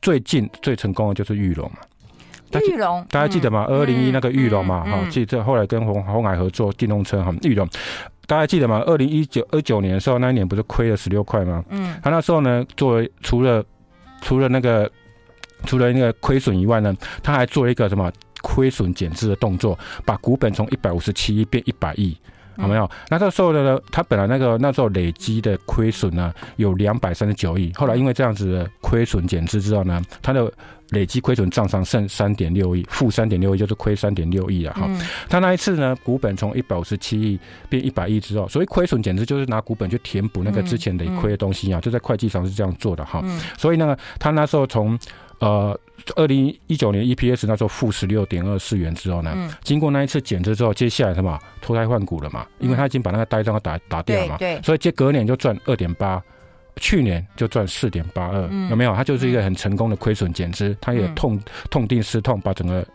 [0.00, 3.64] 最近最成功的就是玉龙嘛，裕隆大家记得吗？
[3.68, 7.68] 二零一那个玉龙嘛，好，记得后来跟鸿鸿海合作电动车哈，玉龙
[8.26, 8.82] 大家记得吗？
[8.86, 11.64] 二零一九二九年的时候，那一年不是亏了十六块吗？
[11.70, 13.64] 嗯，他那时候呢，作为除了
[14.20, 14.90] 除了那个
[15.64, 22.16] 除了那个亏损以外呢，他还做了一个什么亏损减资的动作，把股本从一百五十七亿变一百亿。
[22.58, 22.90] 有没有？
[23.08, 27.72] 那这时候呢，他本来那个那时候累积的亏损呢，有两百三十九亿。
[27.74, 30.52] 后来因为这样子的亏损减资之后呢，他的
[30.90, 34.74] 累积亏损账上剩三点六亿，负三点六亿就是亏三点六亿啊。
[34.74, 34.88] 哈，
[35.28, 43.22] 他那一次呢，股本从一百五十七亿变一百亿之后，所以亏损简直就是拿股本去填补那个之前累亏的东西啊，就在会计上是这样做的哈。
[43.56, 44.98] 所以呢，他那时候从
[45.40, 45.78] 呃。
[46.16, 52.46] 二零一九年 EPS 那时候负十六点二四元之后呢，嗯、经过那一次减资之后，接下来什么脱胎换骨了嘛？
[52.60, 56.22] 因为他已经把那个呆账打打掉了嘛，对对，所以接隔年就赚二点八，
[56.76, 58.94] 去年就赚四点八二，有没有？
[58.94, 62.86] 他就是一个很成功的亏损减资，他也痛痛定思痛，把整个。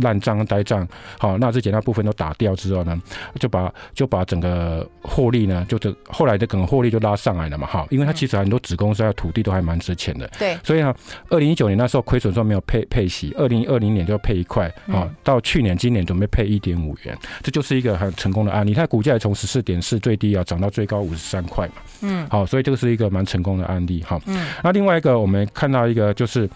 [0.00, 0.86] 烂账跟呆账，
[1.18, 3.00] 好，那这减那部分都打掉之后呢，
[3.38, 10.94] 就把就把整个获利呢，就这后来的整个获利就拉上来了嘛，哈，因为它其实很多子公司的土地都还蛮值钱的，对，所以呢，
[11.28, 21.66] 二零一九年那时候亏损时候没有配配息，二零二零年就要配一块，好，到去年今年准备配一点五元，这就是一个很成功的案例，它股价也从十四点四最低啊涨到最高五十三块。
[21.68, 26.48] 嘛，嗯，好，所以这个是一个蛮成功的案例，哈，嗯，那另外一个我们看到一个就是。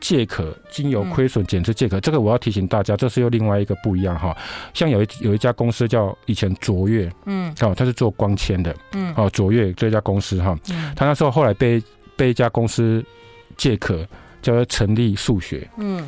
[0.00, 4.36] 借壳经由亏损减持借壳，这个我要提醒大家，这是又另外一个不一样哈。
[4.72, 10.56] 像有一有一家公司叫以前卓越，嗯，哦，他是做光纤的，嗯，哦，卓越这家公司哈，
[10.96, 11.82] 他那时候后来被
[12.16, 13.04] 被一家公司
[13.56, 14.06] 借壳，
[14.42, 16.02] 叫做成立数学，嗯，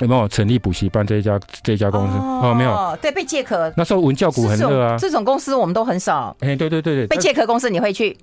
[0.00, 2.16] 有没有成立补习班这一家这一家公司？
[2.18, 3.72] 哦，没有，对，被借壳。
[3.76, 6.36] 那时候文教股很热啊，这种公司我们都很少。
[6.40, 8.16] 哎，对对对对，被借壳公司你会去？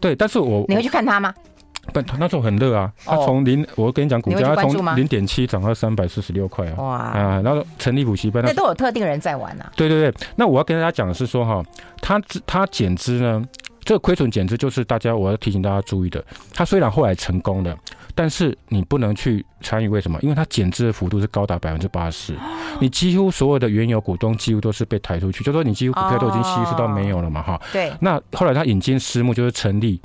[0.00, 1.34] 对，但是我你会去看他吗？
[1.92, 9.72] 不，那时候很热啊，它从零，我跟你讲，股价从零点七涨到三百四十六块啊，哇啊，然后成立补习班，那都有特定人在玩啊。
[9.76, 11.62] 对对对，那我要跟大家讲的是说哈，
[12.00, 13.42] 它它减资呢，
[13.80, 16.24] 这个亏损减资就是大家我要提醒大家注意的，
[16.54, 17.76] 它虽然后来成功了，
[18.14, 20.18] 但是你不能去参与，为什么？
[20.22, 22.34] 因为它减资的幅度是高达百分之八十，
[22.80, 27.60] 你几乎所有的原有股东几乎都是被抬出去，就说你几乎股票都已经稀释到没有了嘛哈。
[27.72, 27.92] 对。
[28.00, 30.00] 那后来他引进私募，就是成立。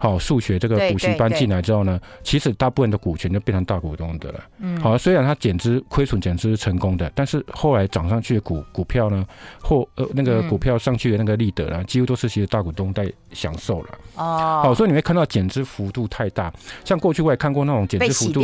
[0.00, 4.40] 好，数学这个补习班进来之后呢，其实大部分的股权就变成大股东的了。
[4.60, 9.26] 嗯，好，虽然它减资亏损减资是成功的，但是后来涨上去的股股票呢，
[9.60, 13.88] 或呃那个股票上去的那个利得呢，几乎都是其实大股东在享受了。
[14.16, 16.50] 哦，好，所以你会看到减资幅度太大，
[16.82, 18.42] 像过去我也看过那种减资幅度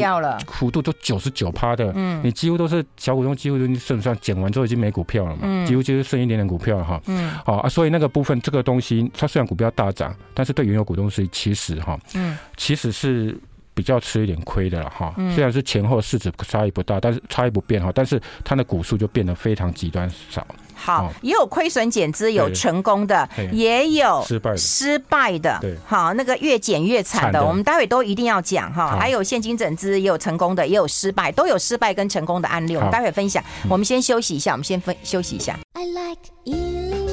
[0.49, 7.01] 幅度都九十九趴的，嗯，你几乎都是小股东，几乎就剩算减完之后已经没股票了嘛，嗯，几乎就是剩一点点股票了哈。
[7.07, 11.27] 嗯，好啊，所以那个部分这个东西，它虽然股票大涨，但是对原有股东是。
[11.46, 13.38] 其实哈，嗯，其实是
[13.72, 15.14] 比较吃一点亏的了哈。
[15.32, 20.44] 虽然是前后市值差异不大，但是差异不变哈，但是它的股数就变得非常极端少。
[20.74, 25.56] 好，也有亏损减资，有成功的，也有失败失败的。
[25.61, 28.98] 对，好，那个越减越惨的，我们待会都一定要讲哈。
[28.98, 33.40] 还有现金整资，也有成功的，也有失败，都有失败跟成功的案例，我们待会分享。
[33.68, 35.56] 我们先休息一下，我们先分休息一下。
[35.74, 37.06] I like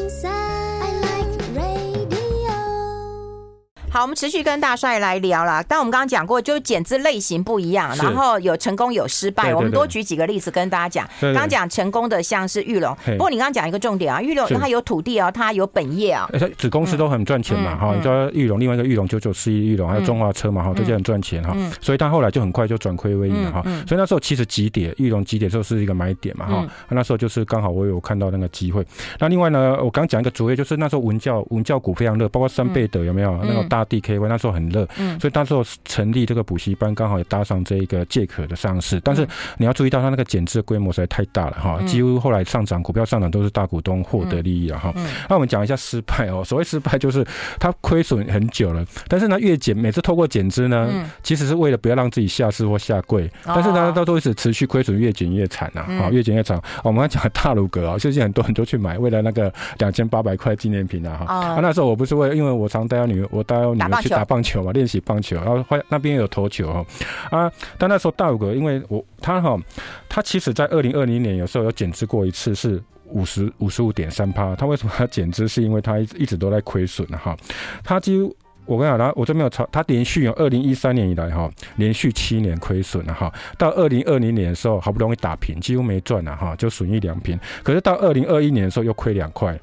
[3.94, 5.64] 好，我们持续跟大帅来聊了。
[5.68, 9.54] 但我们刚刚讲过，就是减资类型不一样，然后有成功有失败。
[9.54, 11.08] 我们多举几个例子跟大家讲。
[11.22, 16.28] 刚刚讲成功的像是玉龙，不过你刚刚讲一个重点啊，玉龙它有土地啊，它有本业啊，
[16.58, 17.94] 子公司都很赚钱嘛哈。
[17.94, 21.56] 你知道玉龙，另外一个玉龙九九四一玉龙，还有中华车嘛哈，这些很赚钱哈。
[21.80, 23.62] 所以它后来就很快就转亏为盈了哈。
[23.88, 26.68] 所以那时候其实急跌，玉龙急跌的时候是一个买点嘛哈。
[26.90, 28.84] 那时候就是刚好我有看到那个机会。
[29.20, 33.40] 那另外呢，我刚讲一个主业，就是那时候文教文教股非常热，包括三倍德有没有？
[33.44, 34.64] 那个大地 KY 那时候很。
[34.64, 38.98] 很热，嗯，所以那时候成立这个补习班，刚好也搭上这一个借壳的上市。
[39.02, 44.94] 但是你要注意到，它那个减资规模实在太大了哈，几乎后来上涨，股票上涨都是大股东获得利益了哈。
[45.28, 47.26] 那我们讲一下失败哦，所谓失败就是
[47.60, 50.90] 它亏损很久了，但是呢，越减每次透过减资呢，
[51.22, 56.58] 其实是为了不要让自己下市或下柜，但是呢，它都一直持续亏损，越减越惨啊，好，越减越惨。
[56.84, 61.34] 我们刚讲大鲁格啊，最近很多人都去买，为了那个两千八百块纪念品啊哈。
[61.34, 64.64] 啊，那时候我不是为了，因为我常带我女儿，我带我女儿去打棒球。
[64.64, 66.86] 嘛，练习棒球，然后那边有投球哈
[67.30, 69.60] 啊，但那时候大鲁阁，因为我他哈，
[70.08, 74.56] 他其实在二零二零年有时候有减资过一次，是五十五十五点三趴。
[74.56, 75.48] 他为什么要减资？
[75.48, 77.36] 是因为他一一直都在亏损哈。
[77.84, 78.34] 他几乎
[78.66, 83.34] 我跟你讲，他我这边有查，他连续有二零一三年以来哈，连续七年亏损了哈。
[83.58, 87.38] 到二零二零年的时候，好不容易打平，几乎没赚了哈，就损一两平。
[87.64, 89.60] 可是到二零二一年的时候，又亏两块。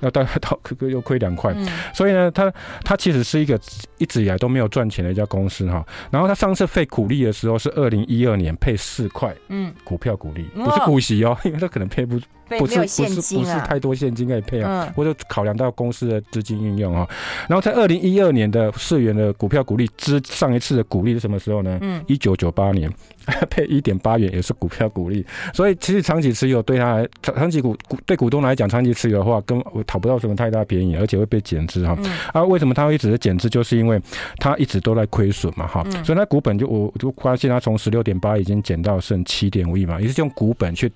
[0.00, 1.54] 要大概到可可又亏两块，
[1.92, 2.52] 所以呢，他
[2.84, 3.58] 他其实是一个
[3.98, 5.84] 一直以来都没有赚钱的一家公司哈。
[6.10, 12.20] 然后他上次配股利的时候是二零一二年配四块，嗯，股票股利不是股息哦，因为他可能配不
[12.58, 17.06] 不是不是不是太多现金可以配啊，或者考量到公司的资金运用啊。
[17.48, 21.78] 然后在二零一二年的四元的股票股利之上一次的股利是什么时候呢？
[21.82, 22.90] 嗯，一九九八年。
[23.50, 31.94] 配一点八元也是股票股利，所以其实长期持有对他来长期股股对股东来讲，长期持有的话，跟我讨不到什么太大便宜，而且会被减资哈。
[32.32, 33.46] 啊，为什么他会一直减资？
[33.46, 34.00] 就是因为
[34.38, 35.84] 他一直都在亏损嘛哈。
[36.02, 40.90] 所以他股本就我就发现他从十六点八已经减到剩七点五亿嘛，也是用股本去。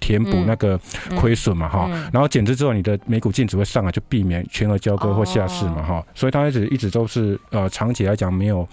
[0.00, 0.78] 填补那个
[1.16, 8.68] 亏损嘛哈，然后减资之后，你的每股净值会上来，就避免全额交割或下市嘛哈，所以它一直一直都是呃长期来讲没有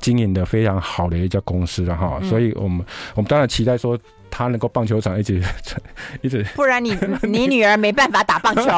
[0.00, 3.98] 经营的非常好的一家公司了哈，所以我们我们当然期待说
[4.30, 5.42] 他能够棒球场一直
[6.20, 8.70] 一直，不然你 你女儿没办法打棒球，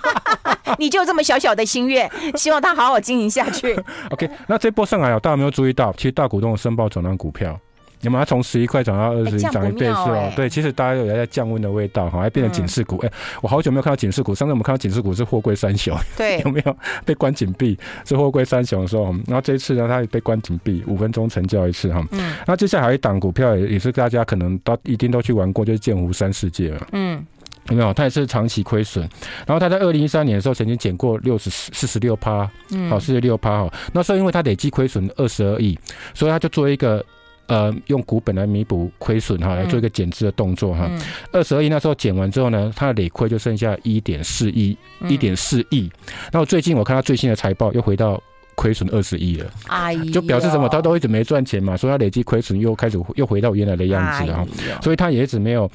[0.78, 3.78] 你就这么小小的心愿，希望他好好经营下去。
[4.10, 7.58] OK，那这波上来啊，大家有没有注意到，其实大股东申报总量股票。
[8.02, 10.30] 你们要从十一块涨到二十一，涨一倍是哦。
[10.36, 12.98] 对，其实大家有在降温的味道哈，还变成警示股。
[12.98, 14.34] 哎，我好久没有看到警示股。
[14.34, 17.76] 上次我们看到警示股是货柜三雄，对， 有没有被关紧闭？
[18.04, 22.06] 是货柜三雄的时候，然后这一次呢，它也被关紧闭，五分钟成交一次哈。
[22.12, 22.34] 嗯。
[22.46, 26.86] 那接下来还有一档股票也也是大家可能都一定都去玩过，就是建湖三世界了。
[26.92, 27.24] 嗯。
[27.70, 27.92] 有没有？
[27.94, 29.08] 它也是长期亏损。
[29.46, 32.48] 然后它在二零一三年的时候曾经减过六十四十六趴，
[32.88, 33.72] 好四十六趴哈。
[33.92, 35.76] 那时候因为它累计亏损二十二亿，
[36.14, 37.04] 所以它就做一个。
[37.46, 40.90] 呃用股本来弥补亏损哈，来做一个减资的动作哈。
[41.32, 44.76] 二十二亿那时候减完之后呢，它的累亏就剩下一点四亿，
[45.08, 45.90] 一点四亿。
[46.32, 48.22] 那我最近我看他最新的财报又回到。
[48.58, 50.66] 亏损二十亿了，哎，就表示什么？
[50.70, 54.46] 他都一直没赚钱嘛，所以他累计亏损又开始又回到原来的样子了，
[54.80, 55.70] 所以他也一直没有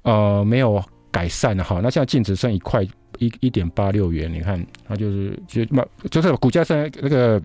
[0.00, 1.80] 呃没有改善哈。
[1.82, 2.82] 那现在净值剩一块
[3.18, 7.38] 一一点八六元，你看它就是就嘛就是股价剩那个。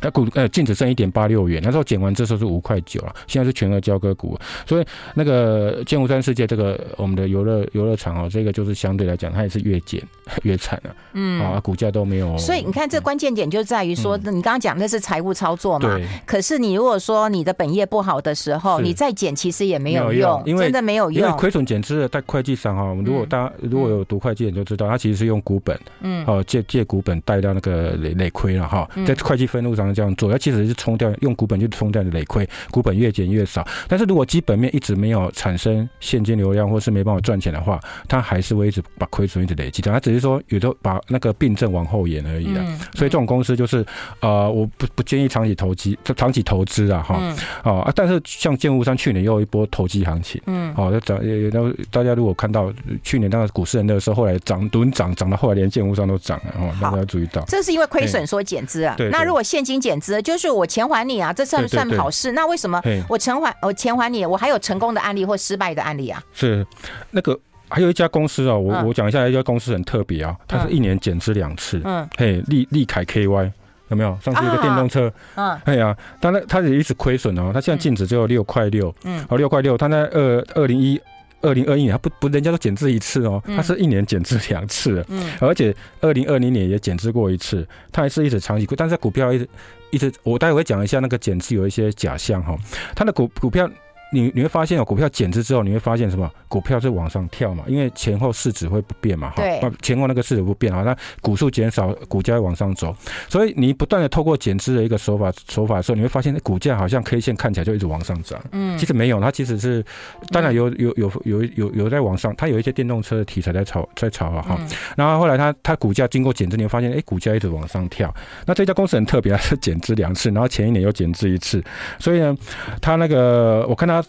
[0.00, 10.02] 那股呃净值剩一点八六元，那时候减完这时候是五块九了，现在是全额交割股，所以那个剑湖山世界这个我们的游乐游乐场哦，这个就是相对来讲它也是越减
[10.42, 12.36] 越惨了，嗯啊股价都没有。
[12.36, 16.06] 所以你看这关键点就在于说，嗯、你刚刚讲那是财务操作嘛，对。
[16.26, 21.22] 可是你如果说你的本业不好的时候，你再减其实也没有用，因为真的没有用。
[21.22, 29.85] 因为亏损减资的在会计上哈，如果大家如果有读会计，你就知道它其实是用股本，嗯哦借借股本带到那个累累亏了哈，在会计分录上。
[29.94, 33.66] 这样做，它其实是冲掉，用股本去冲掉的累亏，股本越减越少。
[33.88, 39.90] 但是如果基本面一直没有产生现金流量，或是没办法赚钱的话，它还是会一直把亏损一直累积的。
[39.92, 42.64] 它只是说有时候把那个病症往后延而已的。
[42.94, 43.84] 所以这种公司就是，
[44.20, 52.72] 呃，我不不建议长期投机，长期投资啊，哈，啊，但是像建物商去年又有一波投机行情，嗯，好，那涨，那大家如果看到
[53.02, 58.94] 去年那个股市很热的时候，后来涨轮涨，涨到后来连建物商都涨了，哦，大家要注意到，这是因为亏损所减资啊。
[58.96, 62.32] 对，那如果现金减资就是我钱还你啊，这算不算好事？
[62.32, 66.22] 那为什么我钱还我钱还你，我还有成功的案例或失败的案例啊？
[66.32, 66.66] 是
[67.10, 71.80] 那个还有一家公司啊，我我讲一下，一家公司很特别啊，它是一年减资两次。
[71.84, 73.50] 嗯，嘿，利利凯 KY
[73.88, 74.18] 有没有？
[74.22, 81.00] 上次一个电动车，嗯，哎呀，当然它也一直亏损哦，它现在净值只有六块六，嗯，哦六块六，它在二二零一。
[81.42, 89.48] 二零二一年，它不不，人家都减资一次哦，它是一年减资两次，嗯， 而且二零二零年也减资过一次，它还是一直长期亏，但是股票一直
[89.90, 92.56] 一直，我待会会讲一下那个减资有一些假象哈，
[92.94, 93.70] 它的股股票。
[94.16, 96.30] 你你会发现哦，股票减资之后，你会发现什么？
[96.48, 99.42] 股票是往上跳嘛，因为前后市值会不变嘛，哈，
[99.82, 102.96] 前后那个市值不变啊，那股数减少，股价会往上走。
[103.28, 108.42] 所以你不断的透过减资的一个手法手法的时候，你会发现股价好像 K 线看起来就一直往上涨。
[108.52, 109.84] 嗯，其实没有，它其实是
[110.30, 114.58] 当然有有有有有有在往上，它有一些电动车的题材在炒在炒啊哈。
[114.96, 118.14] 然后后来它它股价经过减资，你会发现哎，股价一直往上跳。
[118.46, 121.62] 那这家公司很特别，它是减资两次，然后前一年又减资一次，
[121.98, 122.34] 所以呢，
[122.80, 124.02] 它那个我看它。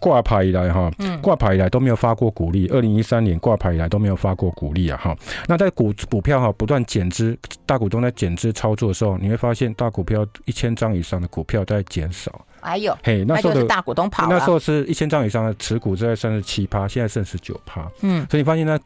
[0.00, 2.66] 挂牌以来哈，挂牌以来都没有发过股利。
[2.68, 5.16] 二零一三年挂牌以来都没有发过股利啊哈。
[5.46, 12.44] 那在股股票哈不断减资，大股东在减资操作的时候，你会发现大股票一千张以上的股票在减少。
[12.60, 14.36] 哎呦，嘿，那时候的大股东跑了。
[14.36, 17.88] 那时候是一千张以上的持股在三十七趴，现在剩十九趴。
[18.02, 18.78] 嗯，所以你发现呢，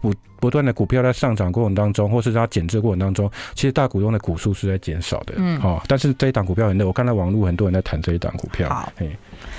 [0.00, 0.12] 不
[0.44, 5.32] 不断的股票在上涨过程当中，或是它减资过程当中，其实大股东的股数是在减少的。
[5.38, 8.68] 嗯，好，但是这一档股票很热，我看到网络很多人在谈这一档股票。
[8.68, 8.92] 好，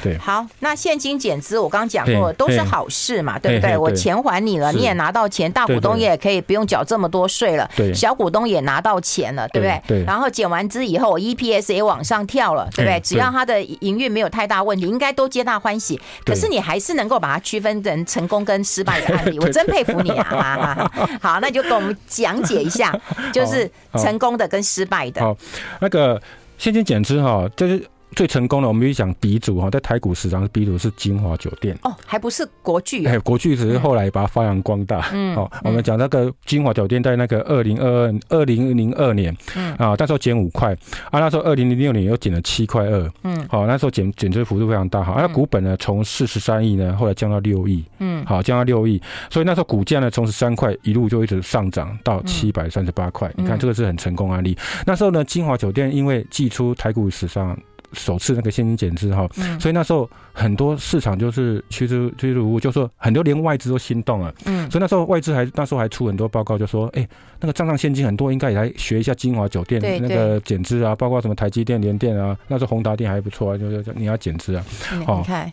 [0.04, 3.76] 对，好，那现金减资，我刚刚讲过，都是好事嘛，对不对？
[3.76, 9.82] 我钱还你了，你也拿到钱，大股东也可以不用缴这么多税了，小股东也拿到钱了，对不对？
[9.88, 10.04] 对。
[10.04, 13.00] 然后减完资以后，我 EPS 也往上跳了，对不对？
[13.00, 16.00] 只要它的营运没有太大问题，应该都皆大欢喜。
[16.24, 20.75] 可是你还是能够把它区分成成功跟失败的案例， 我真佩服你啊！
[21.22, 22.94] 好，那就跟我们讲解一下，
[23.34, 25.22] 就是成功的跟失败的。
[25.22, 25.36] 好，
[25.82, 26.22] 那个
[26.58, 27.84] 现金减资哈，就是。
[28.12, 31.78] 最成功的，我们就讲鼻祖哈，在台股史上是鼻祖是金华酒店。
[31.84, 35.10] 哦，还不是国巨哎，国巨只是后来把它发扬光大。
[35.14, 39.74] 嗯，好，我们讲那个金华酒店在那个二零二二二零零二年，嗯。
[39.76, 40.74] 啊，那时候减五块。
[41.12, 54.58] 啊，那时候二零零六年又减了七块二，嗯，好，那时候减减资幅度非常大哈，那股本呢从四十三亿呢，后来降到六亿，嗯，好，降到六亿，所以那时候股价呢从十三块一路就一直上涨到七百三十八块，你看这个是很成功案例。
[54.86, 57.58] 那时候呢，金华酒店因为祭出台股史上。
[57.96, 59.28] 首次那个现金减资哈，
[59.60, 67.08] 所以那时候很多市场就是趋之趋之如鹜，就说很多连外资都心动了，嗯，所以那时候外资还那时候还出很多报告，就说，哎，
[67.40, 75.52] 那个账上现金很多，应该也来学一下金华酒店那个减资啊，包括什么台积电、联电啊，那时候宏达电还不错啊，就是你要减资啊，你看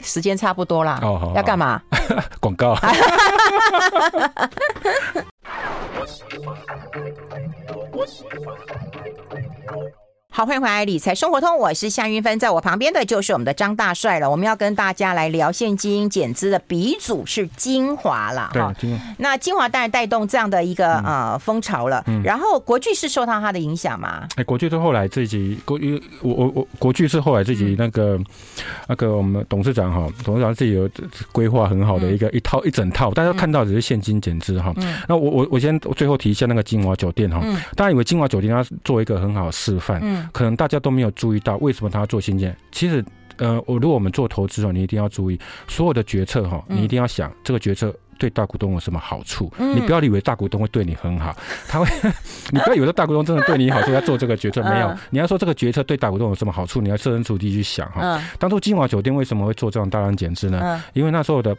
[0.00, 1.80] 时间差不多啦，哦，好，要干嘛？
[2.40, 2.76] 广告。
[10.34, 14.30] 好，欢迎回来，理财生活通，我是夏云芬，在我旁边的就是我们的张大帅了。
[14.30, 18.74] 我们要跟大家来聊现金减资的鼻祖是晶华了哈。
[19.18, 22.02] 那晶华当然带动这样的一个呃风潮了。
[22.06, 24.26] 嗯、然后国巨是受到它的影响吗？
[24.36, 25.78] 哎，国巨是后来自己国，
[26.22, 28.24] 我我我国巨是后来自己那个、嗯、
[28.88, 30.88] 那个我们董事长哈，董事长自己有
[31.30, 34.72] 规划很好的一个、嗯、一套一整套，大家看到只是现金减资哈。
[34.78, 37.38] 嗯、那我我我先最后提一下那个晶华酒店哈。
[37.44, 40.21] 嗯、大家以为晶华酒店它做一个很好的示范。
[40.22, 42.56] 嗯可能大家都没有注意到，为什么他要做新建？
[42.70, 43.04] 其实
[43.38, 49.52] 呃，我如果我们做投资哦，你一定要注意所有的决策哈，你一定要想这个决策对大股东有什么好处。
[49.58, 51.34] 你不要以为大股东会对你很好，
[51.66, 51.86] 他会，
[52.50, 54.62] 你不要以为大股东真的对你好，所以要做这个决策。
[54.62, 58.22] 没有，你要说这个决策对大股东有什么好处，你要设身处地去想哈。
[58.38, 60.82] 当初金华酒店为什么会做这种大量减资呢？
[60.92, 61.56] 因为那时候的。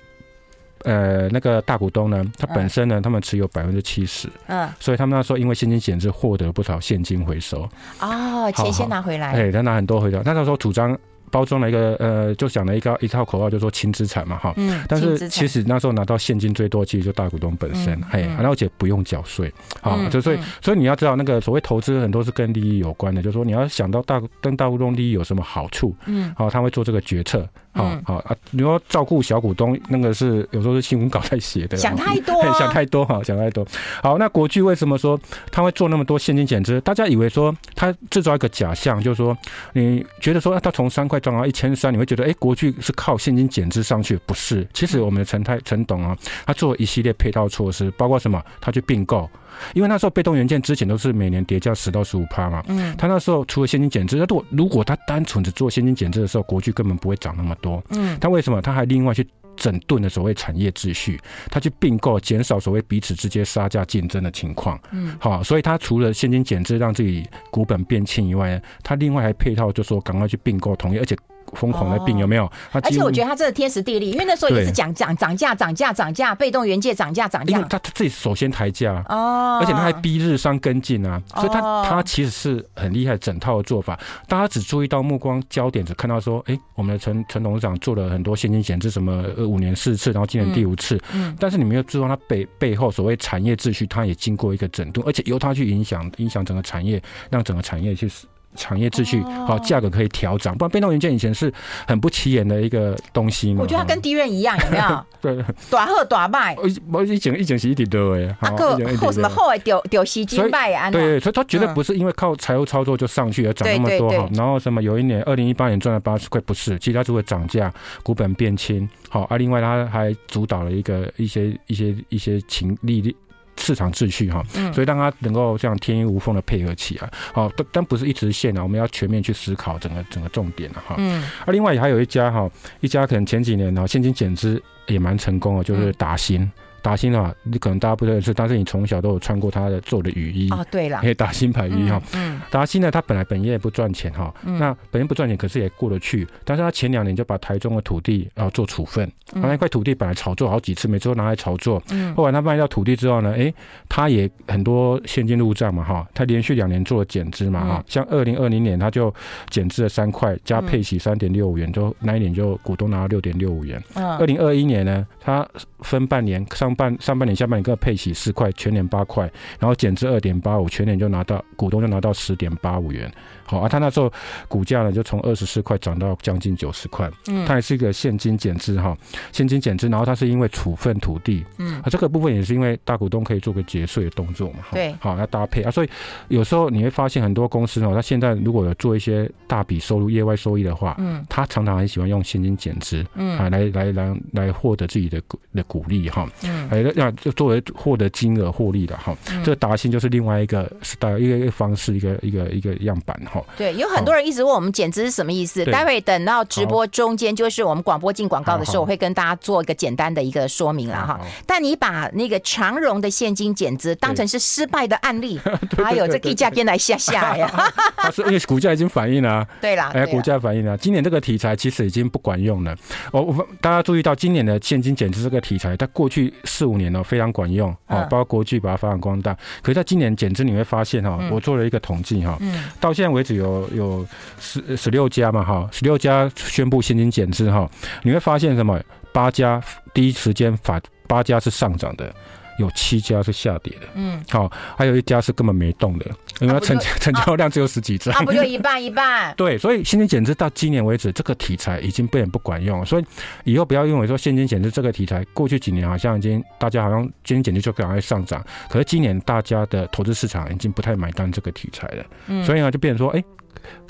[0.84, 7.67] 呃，那个大股东呢，他本身呢，他们持有百分之七十，嗯，所以他们那时候因为现金减资获得了不少现金回收。
[7.99, 9.31] 哦，钱先拿回来。
[9.31, 10.21] 哎，他拿很多回来。
[10.23, 10.97] 那时候主张。
[11.31, 14.53] 包装了一个呃，就讲了一个一套口号，就说轻资产嘛，哈。
[14.55, 14.86] 嗯。
[14.88, 33.65] 但是其实那时候拿到现金最多，其实就大股东本身，嘿，而且不用缴税，啊，就所以所以你要知道，那个所谓投资很多是跟利益有关的，就是说你要想到大跟大股东利益有什么好处，嗯，好，他会做这个决策，好好啊，你说照顾小股东，那个是有时候是新闻稿在写的，想太多， 想太多哈，想太多。
[34.01, 35.19] 好，那国巨为什么说
[35.51, 36.80] 他会做那么多现金减资？
[36.82, 39.36] 大家以为说他制造一个假象，就是说
[39.74, 44.17] 你觉得说他从三块涨到一千三，你会觉得哎，国巨是靠现金减资上去？
[44.26, 46.15] 不是，其实我们的陈太陈董啊，
[46.45, 48.41] 他做了一系列配套措施，包括什么？
[48.61, 49.30] 他去并购，
[49.74, 52.64] 因为那时候被动元件之前都是每年叠加十到十五趴嘛。
[52.68, 52.95] 嗯。
[52.97, 57.84] 他那时候除了现金减资，那如果如果他单纯只做现金减资的时候，国巨根本不会涨那么多。
[57.89, 58.18] 嗯。
[58.20, 58.62] 他为什么？
[58.62, 64.80] 他还另外去整顿的所谓产业秩序，他去并购，减少所谓彼此之间杀价竞争的情况。
[64.91, 65.16] 嗯。
[65.20, 71.16] 好，所以他除了现金减资让自己股本变轻以外，他另外还配套就说赶快去并购同业，而且。
[71.56, 72.51] 疯狂的病有没有？
[72.72, 77.56] 而且我觉得他这个天时地利，因为那时候也是讲涨涨价、涨价、涨价，被动元件涨价、涨价。
[77.56, 83.99] 因为他他自己首先抬价哦，而且他还逼日商跟进啊，所以他他其实是很厉害，整套的做法。
[84.28, 90.99] 大家只注意到目光焦点，只看到说，哎，我们的陈陈董事长做了很多现金减资，什么五年四次，然后今年第五次。
[91.14, 91.36] 嗯。
[91.39, 98.10] 但是你没有注意到他背背后所谓产业秩序，他也经过一个整顿，而且由他去影响影响整个产业，让整个产业去。
[98.56, 101.51] 产业秩序好，价格可以调涨，不然被动元件以前是
[101.88, 103.62] 很不起眼的一个东西嘛。
[103.62, 105.06] 我觉得它跟低润一样，有没有？
[105.22, 106.56] 对，大好大卖。
[106.91, 110.91] 我一整一整是一点多哎，啊个后什么后哎丢丢吸金卖啊？
[110.91, 114.30] 对，所以它绝对不是因为靠财务操作就上去而涨那么多哈。
[114.34, 117.74] 然后什么有一年二零一八年赚了八十块，不是，其实它只会涨价，
[118.04, 118.88] 股本变轻。
[119.10, 123.16] 好，啊，另外它还主导了一个一些一些一些情利率。
[123.58, 124.43] 市场秩序哈，
[124.74, 130.95] 所以让它能够这样天衣无缝的配合起来，好，但但不是一直线啊，我们要全面去思考整个整个重点了哈。
[130.97, 132.49] 嗯，啊，另外还有一家哈，
[132.82, 136.49] 一家可能前几年呢现金减资也蛮成功的，就是达欣。
[136.84, 141.99] 达欣的话，你可能大家不认识，但是你从小都有穿过他的做的雨衣哦，对了，因为达新牌雨衣哈。
[142.13, 146.27] 嗯，达新呢，他本来本业也不赚钱哈，那本业不赚钱，可是也过得去。
[146.43, 151.81] 但是他前两年就把台中的土地然后做处分，那块土地本来炒作好几次，每次都拿来炒作。
[151.89, 153.53] 嗯，后来他卖掉土地之后呢，哎，
[153.88, 159.13] 他也很多现金入账嘛哈，他连续两年做了减资嘛哈，像二零二零年他就
[159.49, 163.81] 减资了三块，加配息三点六五元，就那一年就股东拿了六点六五元。
[163.93, 165.47] 嗯，二零二一年呢，他
[165.79, 166.72] 分半年上。
[166.76, 169.24] 半上半年、下半年各配息四块，全年八块，
[169.59, 173.11] 然后减至二点八五，全年就拿到股东就拿到十点八五元。
[173.45, 174.11] 好啊，他那时候
[174.47, 177.09] 股价呢就从二十四块涨到将近九十块。
[177.27, 178.97] 嗯，它也是一个现金减资哈，
[179.31, 184.59] 现金减资，然后它是因为处分土地，嗯，啊这个部分也是因为大股东可以做个节税的动作嘛。
[184.71, 185.89] 对，好要搭配啊，所以
[186.29, 203.42] 有时候你会发现很多公司哦，它现在如果有做一些大笔收入、业外收益的话，嗯，他常常很喜欢用现金减资，嗯，啊来来来来获得自己的股的股利哈，嗯，还让就作为获得金额获利的哈，这个达信就是另外一个 style 一个一个方式，一个一个一个样板哈。
[203.57, 205.63] 对，有很多人一直问我们减资是什么意思。
[205.65, 211.19] 待会等到直播中间，就是我们广播进广告的时候，我会跟大家做一个简单的一个说明了哈。
[211.45, 215.39] 但你把那个长荣的现金减资当成是失败的案例，
[215.83, 217.51] 还有这地价跟来下下呀。
[218.11, 219.47] 是因为股价已经反映了。
[219.61, 220.77] 对啦，哎，股价反映了。
[220.77, 222.75] 今年这个题材其实已经不管用了。
[223.11, 229.33] 我我大家注意到，今年的现金减资这个题材，在过去四五年呢非常管用哦，包括国巨把它发扬光大。
[229.61, 232.37] 可是在今年减资，你会发现哈，我做了一个统计哈，
[232.79, 233.34] 到现在为只。
[233.34, 234.07] 有有
[234.39, 237.69] 十十六家嘛哈，十六家宣布现金减资哈，
[238.03, 238.80] 你会发现什么？
[239.11, 239.61] 八家
[239.93, 242.13] 第一时间反，八家是上涨的，
[242.60, 246.06] 有七家是下跌的，嗯，好，还有一家是根本没动的，
[246.39, 249.34] 因为它成成交量只有十几张，那不就一半一半？
[249.38, 253.06] 对，所以现金减资到今年为止，这个题材已经被人不管用，所以
[253.43, 263.24] 以后不要认为说现金减资这个题材，过去几年好像已经大家好像现金减资就赶快上涨，可是今年大家的投资市场已经不太买单这个题材了，嗯，所以呢就变成说，哎。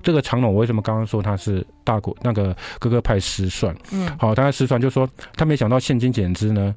[0.03, 3.75] 这个长龙，我为什么刚刚说他是大股那个哥哥派失算？
[3.91, 6.75] 嗯，好，他失算就是说他没想到现金减资呢，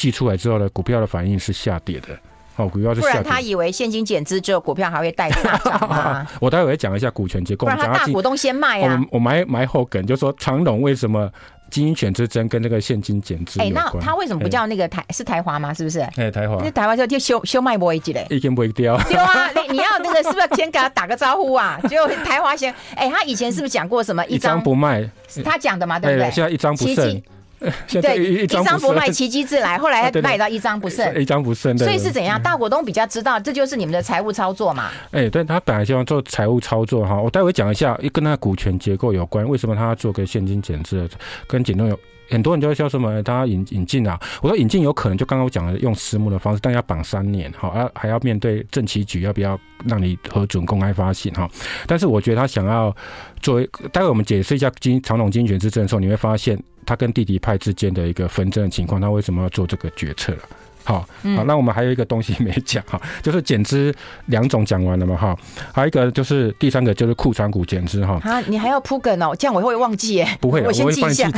[0.00, 2.18] 寄出来之后呢，股票的反应是下跌的。
[2.56, 3.22] 哦，股票是下跌。
[3.22, 6.26] 不然他以为现金减资之后股票还会带大涨吗？
[6.40, 7.66] 我待会会讲一下股权结构。
[7.66, 8.98] 不然他大股东先卖啊。
[9.10, 11.30] 我我埋埋后梗，就说长荣为什么？
[11.70, 15.04] 经营权之争跟这个现金减资，哎，那他为什么不叫那个台？
[15.10, 15.72] 是台华吗？
[15.72, 16.00] 是不是？
[16.16, 16.56] 哎，台华。
[16.64, 18.98] 那台华就就修修卖波一级嘞，已经不会掉。
[19.04, 21.78] 对啊，你你要那个是不是先给他打个招呼啊？
[21.88, 25.08] 就台华先，哎，他以前是不是讲过什么一张不卖？
[25.44, 26.28] 他讲的嘛，对不对？
[26.32, 27.22] 现在一张不剩。
[28.00, 29.76] 对，一张不卖，奇迹自来。
[29.76, 31.76] 后来卖到一张不剩，一张不剩。
[31.76, 32.40] 所以是怎样？
[32.42, 34.90] 大股东比较知道，这就是你们的财务操作嘛？
[35.10, 37.20] 哎，对，他本来希望做财务操作哈。
[37.20, 41.08] 我待会讲一下，跟他股权结构有关，为什么他要做个现金减值，
[41.46, 41.98] 跟减重有。
[42.30, 51.48] 很多人就会说什么，他引引进啊，我说引进有可能就刚刚我讲的用私募的方式，但要绑三年，好，要还要面对政企局要不要让你核准公开发行哈。
[51.86, 52.94] 但是我觉得他想要
[53.40, 60.42] 作为，待会我们解释一下经长荣经权之争的时候，你会发现他跟弟弟派之间的一个纷争的情况，他为什么要做这个决策了？
[60.84, 61.00] 好，
[61.36, 63.94] 好，那我们还有一个东西 没讲哈，就是减资
[64.26, 65.36] 两种讲完了嘛哈，
[65.72, 68.20] 还有一个就是第三个就是库存股减资哈。
[68.24, 70.28] 啊，你还要铺梗哦，这样我会忘记耶。
[70.40, 71.30] 不会， 我先记一下。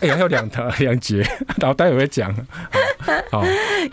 [0.00, 1.18] 哎，还有两条两节，
[1.58, 2.34] 然后待会会讲。
[3.30, 3.44] 好，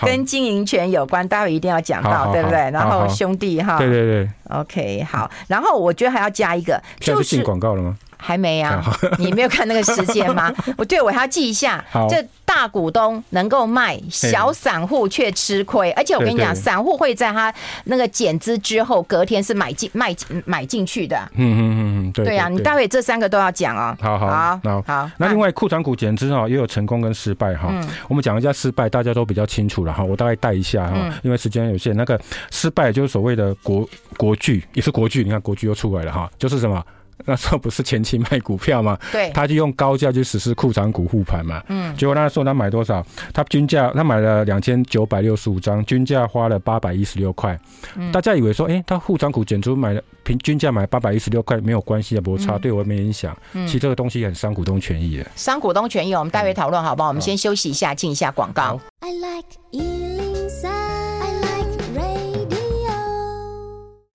[0.01, 2.57] 跟经营权有关，待会一定要讲到，对不对？
[2.71, 4.29] 然后兄弟哈，对对对。
[4.49, 7.97] OK，好，然后我觉得还要加一个，就是进广告了吗？
[8.23, 8.81] 还没啊？
[9.19, 10.51] 你没有看那个时间吗？
[10.77, 11.83] 我对我还要记一下。
[12.09, 15.91] 这大股东能够卖，小散户却吃亏。
[15.91, 17.53] 而且我跟你讲，散户会在他
[17.85, 20.15] 那个减资之后，隔天是买进卖
[20.45, 21.17] 买进去的。
[21.35, 22.25] 嗯嗯嗯嗯，对。
[22.25, 23.95] 对啊，你待会这三个都要讲哦。
[23.99, 25.11] 好好好好。
[25.17, 27.73] 那另外库存股减资啊，也有成功跟失败哈。
[28.07, 30.03] 我们讲一下失败，大家都比较清楚了哈。
[30.03, 31.95] 我大概带一下哈，因为时间有限。
[31.95, 32.19] 那个
[32.51, 35.23] 失败就是所谓的国国巨，也是国巨。
[35.23, 36.83] 你看国巨又出来了哈，就是什么？
[37.25, 38.97] 那时候不是前期卖股票吗？
[39.11, 41.63] 对，他就用高价去实施库藏股护盘嘛。
[41.69, 43.05] 嗯，结果那时候他买多少？
[43.33, 47.57] 他均价他买了两千九百六十五张，均价花了八百一十六块。
[47.95, 53.35] 嗯，大家以为说，哎、欸，他护藏股减出买了平均价买八百一十六块没有关系啊，不差，对我没影响。
[53.53, 55.25] 嗯，其实这个东西很伤股东权益的。
[55.35, 57.09] 伤股东权益，我们待会讨论好不好？
[57.09, 58.79] 我们先休息一下，进一下广告。
[59.01, 60.12] I like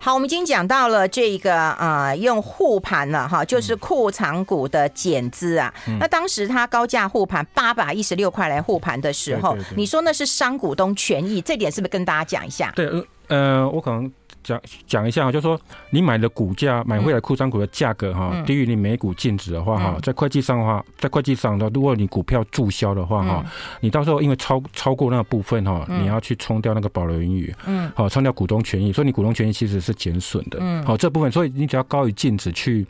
[0.01, 5.75] 好，我们已经讲到了这个啊、呃，用护盘了哈，就是库藏股的减资啊。
[5.89, 12.73] 嗯、那当时他高价护盘八百一十六块来护盘的时候，对对对，你说那是商股东权益，这点是不是跟大家讲一下？
[12.77, 12.89] 对，
[13.27, 14.11] 呃，我可能。
[14.43, 15.61] 讲讲一下哈，就是说
[15.91, 23.45] 你买的股价买回来库存股的价格哈，低于你每股净值的话哈，在会计上的话，在会计上的，如果你股票注销的话哈，
[23.81, 32.87] 你到时候因为超超过那个部分哈，你要去冲掉那个保留盈余，嗯，好，冲掉股东权益，所以你股东权益其实是减损的，嗯，好，这部分，所以你只要高于净值去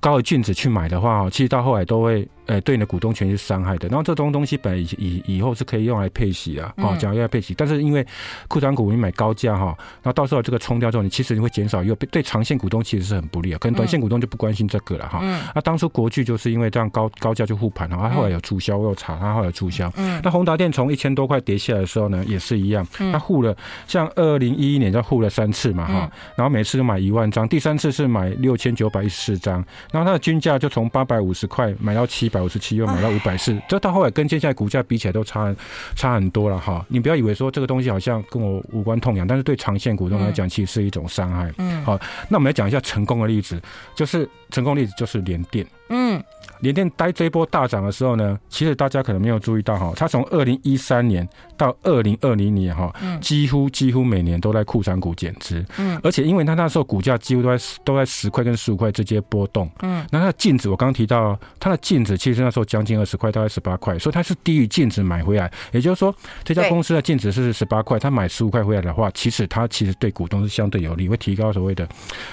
[0.00, 2.28] 高于净值去买的话，其实到后来都会。
[2.46, 3.88] 呃，对你的股东权益是伤害的。
[3.88, 7.54] 然后这东东西本来以以以后是可以用来配息啊，哦，讲要来配息。
[7.56, 8.06] 但是因为
[8.48, 13.58] 库存股你买高价哈，然后到时候这个冲掉之后，你其实你会减少，又对长线股东其实是很不利啊。
[13.58, 15.22] 可能短线股东就不关心这个了哈。
[15.54, 19.90] 那当初国巨就是因为这样高高价就护盘，然后后来有促销，我有查，他后来有促销。
[20.22, 23.56] 那宏达电从一千多块跌下来的时候呢，也是一样，它护了，
[23.88, 33.14] 像二零一一年就护了三次嘛哈，然后每次都买一万张，第三次是买六千九百一十四张，然后它的均价就从八百五十块买到七百五十七，又买到。
[33.14, 35.54] 五百四，这到后来跟接下来股价比起来都差
[35.94, 36.84] 差很多了哈。
[36.88, 41.52] 你不要以为说这个东西好像跟我无关痛痒，但是对长线股东来讲，其实是一种伤害。
[41.58, 41.96] 嗯，好，
[42.28, 43.62] 那我们来讲一下成功的例子，
[43.94, 45.64] 就是成功例子就是联电。
[45.90, 46.20] 嗯。
[46.64, 71.86] 联电待这一波大涨的时候呢，其实大家可能没有注意到哈，它从二零一三年到二零二零年哈，几乎几乎每年都在库存股减资，嗯，而且因为它那时候股价几乎都在都在十块跟十五块之间波动，嗯，那它的净值我刚刚提到，它的净值其实那时候将近二十块，大概十八块，所以它是低于净值买回来，也就是说这家公司的净值是十八块，它买十五块回来的话，其实它其实对股东是相对有利，会提高所谓的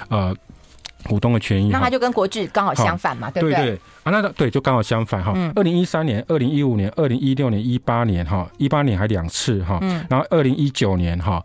[0.08, 0.34] 呃。
[1.04, 3.56] 股东的权益，那他就跟国巨刚好相反嘛，对不对？
[3.56, 5.34] 对对啊，那对，就刚好相反哈。
[5.56, 9.80] 二零一三年、二零一五年、二零一六年、一八年哈，一八年还两次哈。
[10.10, 11.44] 然后二零一九年哈，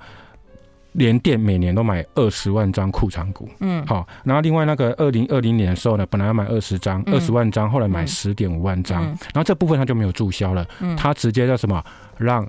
[0.92, 3.48] 联电每年都买二十万张库藏股。
[3.60, 4.06] 嗯，好。
[4.24, 9.02] 然后另外那个二零二零年的时候呢，本来要买二十张，二十万张，后来买十点五万张。
[9.02, 11.84] 然后这部分他就没有注销了，他直接叫什么
[12.16, 12.46] 让。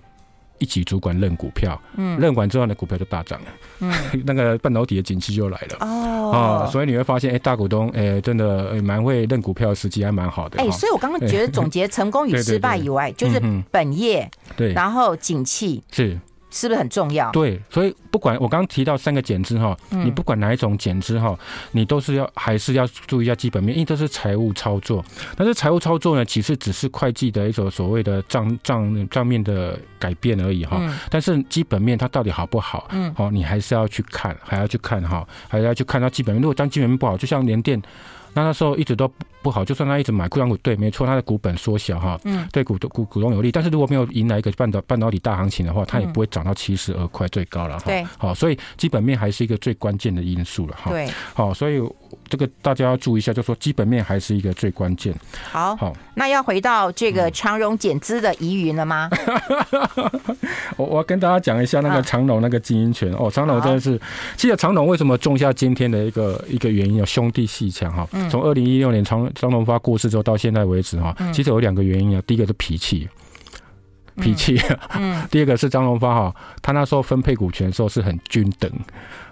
[0.60, 3.48] 一起主管认股票，嗯，认完之后呢，股票就大涨了，
[3.80, 3.94] 嗯，
[4.26, 13.42] 那个半导体的景气就来了，哦，啊，所以你会发现，哎、欸，大股东，哎、欸，真的蛮会认股票的时机还蛮好的，哎、欸，所以我刚刚觉得总结成功与 失败以外，就是
[13.72, 16.20] 本业，对，然后景气是。
[16.50, 17.32] 是不是很重要？
[17.32, 21.38] 对，所以不管我刚刚提到三个减资哈，嗯你不管哪一种减资哈，
[21.72, 25.04] 你都是要还是要注意一下基本面，因为这是财务操作。
[25.36, 30.82] 但是财务操作呢，其实只是会计的一种所谓的账账账面的改变而已哈。
[31.10, 32.88] 但是基本面它到底好不好？
[32.92, 36.42] 嗯，好，你还是要去看，还要去看哈，还要去看它基本面。
[36.42, 37.82] 如果当基本面不好，就像联电。
[38.38, 39.12] 那那时候一直都
[39.42, 43.52] 不好，就算他一直买库存股，对，没错，他的股本缩小哈，嗯，对股股股东有利。
[43.52, 47.86] 但是如果没有迎来一个半导半导体大行情的话，它也不会涨到七十二块最高了哈。
[47.88, 50.92] 对，好，所以基本面还是一个最关键的因素了哈。
[50.92, 51.82] 对，好，所以
[52.30, 55.14] 这个大家要注意一下，就说基本面还是一个最关键。
[55.52, 59.10] 好，好，那要回到这个长荣减资的疑云了吗？
[60.78, 64.00] 我我要跟大家讲一下那个长荣那个经营权哦，长荣真的是，
[64.36, 68.08] 其实长荣为什么种下今天的一个一个原因有兄弟鬩墙哈。
[68.30, 72.22] 从二零一六年长张荣发过世之后到现在为止哈，其实有两个原因啊。
[72.28, 73.08] 第一个是脾气，
[74.18, 74.60] 脾气。
[74.98, 75.26] 嗯。
[75.32, 78.70] 第二个是张荣发哈，他那时候分配股权的时候是很均等，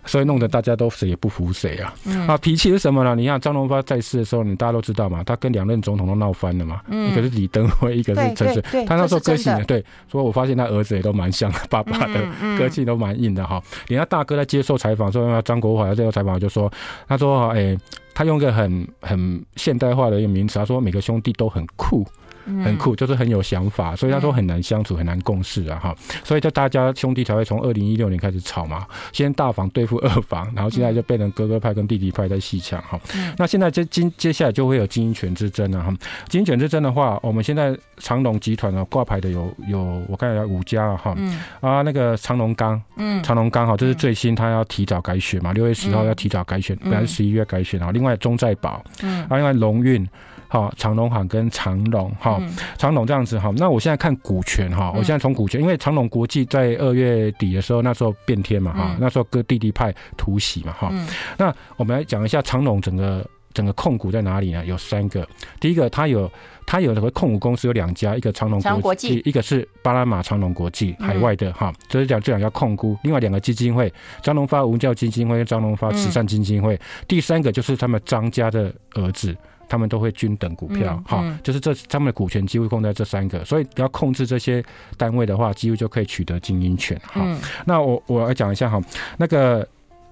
[0.05, 1.93] 所以弄得大家都谁也不服谁啊。
[2.27, 3.15] 啊，脾气是什么呢？
[3.15, 6.81] 你看张荣发在世的时候，你大家都知道嘛，他跟两任总统都闹翻了嘛。
[6.89, 8.85] 一个是李登辉，一个是陈水。
[8.85, 12.19] 他那时候个性对，所以我发现他儿子也都蛮像爸爸的，
[12.57, 13.61] 个性都蛮硬的哈。
[13.87, 16.71] 连他大哥在接受采访说，张国华在接受采访就说，
[17.07, 17.77] 他说哎。
[18.17, 22.07] 他用一个很很现代化的一个名词，他说每个兄弟都很酷。
[22.45, 25.95] 很酷，就是很有想法，所以他说很难相处，很难共事啊哈。
[26.23, 32.99] 所以就大家兄弟才会从二零一六年开始吵嘛，先大房对付二房，然后现在就变成哥哥派跟弟弟派在戏抢哈。
[33.37, 35.93] 那现在接接接下来就会有经营权之争了哈。
[36.29, 41.15] 经营权之争的话，我们现在长隆集团呢挂牌的有有我看有五家哈。
[41.61, 47.91] 啊，那个长隆钢，嗯，长隆钢哈，这是最新，他要提早改选嘛，六月十号要提早改选，本来是十一月改选啊。
[47.91, 50.07] 另外中在保，嗯，啊，另外龙运。
[50.55, 52.41] 好，长隆行跟长隆，哈，
[52.77, 53.51] 长隆这样子哈。
[53.57, 60.89] 那我现在看股权哈，我现在从股权，因为长隆国际在二月底的时候，那时候变天嘛哈，那时候割弟弟派突袭嘛哈。
[61.37, 64.65] 那我们来讲一下长隆整个整个控股在哪里呢？
[64.65, 65.27] 有三个，
[65.59, 66.31] 第一个它有
[66.65, 72.97] 它有的控股公司有两家，一个长隆国际，一个是巴拿马长隆国际海外的哈，就是讲这两家控股。
[73.03, 76.79] 另外两个基金会，张荣发文教基金会跟张荣发慈善基金会。
[77.09, 79.35] 第三个就是他们张家的儿子。
[79.67, 84.63] 他们都会均等股票，哈、嗯嗯，就是这他们的股权几乎控在这三个，所以要控制这些
[84.97, 87.39] 单位的话，几乎就可以取得经营权，哈、嗯。
[87.65, 88.81] 那我我来讲一下哈，
[89.17, 89.67] 那个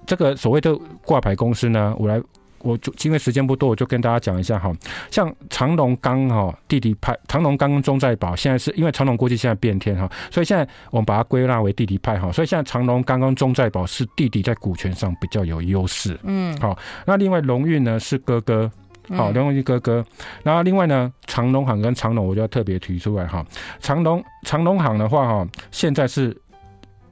[0.06, 2.20] 这个所谓的挂牌公司呢，我来
[2.60, 4.72] 我就因为时间不多，我就跟大家讲一下哈。
[5.10, 16.78] 像长隆钢哈弟弟派，长隆钢跟中在保现在是因为长隆国际现在变天哈，所以现在我们把它归纳为弟弟派哈，所以现在长隆钢跟中在保是弟弟在股权上比较有优势，嗯，好。
[17.04, 18.70] 那另外龙运呢是哥哥。
[19.10, 20.04] 好，龙运哥哥，
[20.42, 23.44] 然后另外呢，长隆行跟长隆，我就要特别提出来哈。
[23.80, 26.34] 长隆长隆行的话哈，现在是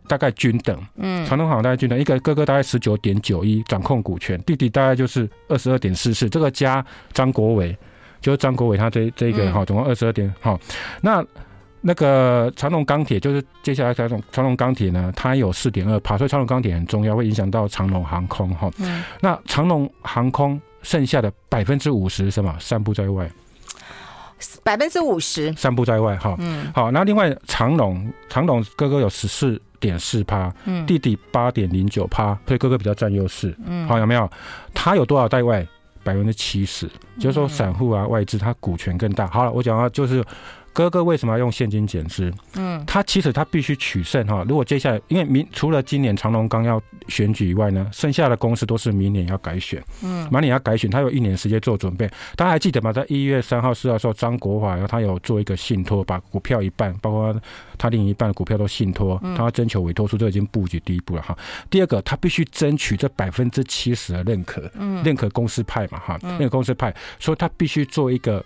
[0.09, 7.77] 大概均等，嗯，长隆行大概均等，一个哥哥大概十九点九一掌控股权，弟弟大概就是二十二点四四，这个加张国伟，
[8.21, 10.59] 就是张国伟他这这一个哈，总共二十二点好。
[11.03, 11.23] 那
[11.83, 18.71] 那个长隆钢铁就是接下来长荣长隆钢铁呢，它有四点二趴，所以长隆钢铁很重要，会影响到长隆航空哈。
[18.79, 20.61] 嗯，那长隆航空。
[20.83, 23.31] 剩下的百分之五十什么散布在外，
[24.63, 26.37] 百分之五十散布在外哈。
[26.39, 33.57] 嗯，好，那另外长龙长龙哥哥有十四点四趴，嗯，弟弟八点零九趴，所以哥哥比较占优势。
[33.65, 34.31] 嗯，好，有没有？
[34.75, 35.67] 他有多少在外？
[36.05, 39.27] 百分之七十，就是说散户啊外资他股权更大。
[39.29, 40.25] 好了，我讲到就是。
[40.73, 42.33] 哥哥为什么要用现金减资？
[42.57, 44.45] 嗯，他其实他必须取胜哈。
[44.49, 49.83] 如果接下来，因为明除了今年长隆刚要选举以外呢，剩下的公司都是明年要改选。
[50.03, 52.09] 嗯，明年要改选，他有一年时间做准备。
[52.37, 52.93] 大家还记得吗？
[52.93, 57.41] 在一月三号、四号的时候，张国华他有做一个信托，把股票一半，包括
[57.77, 61.37] 他另一半的股票都信托，他要征求委托书，这已经布局第一步了哈。
[61.69, 68.43] 第二个，他必须争取这百分之七十的认可，嗯，认可公司派嘛哈，认可公司派，所以他必须做一个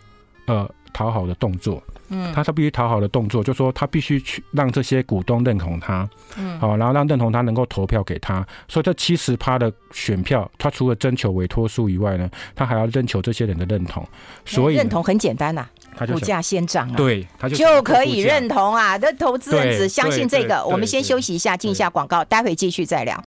[0.46, 0.68] 呃。
[0.93, 8.47] 讨好的动作，嗯，他他必须讨好的动作，就是说他必须去让这些股东认同他，嗯，好，然后让认同他能够投票给他。
[8.68, 14.07] 所以这七十趴的选票，他除了征求委托书以外呢，他还要征求这些人的认同。
[14.45, 15.66] 所以认同很简单呐，
[15.97, 18.97] 他就股价先涨了，对，他就就可以认同啊。
[18.97, 20.64] 那投资人只相信这个。
[20.64, 23.22] 我们先休息一下，进一下广告，待会继续再聊。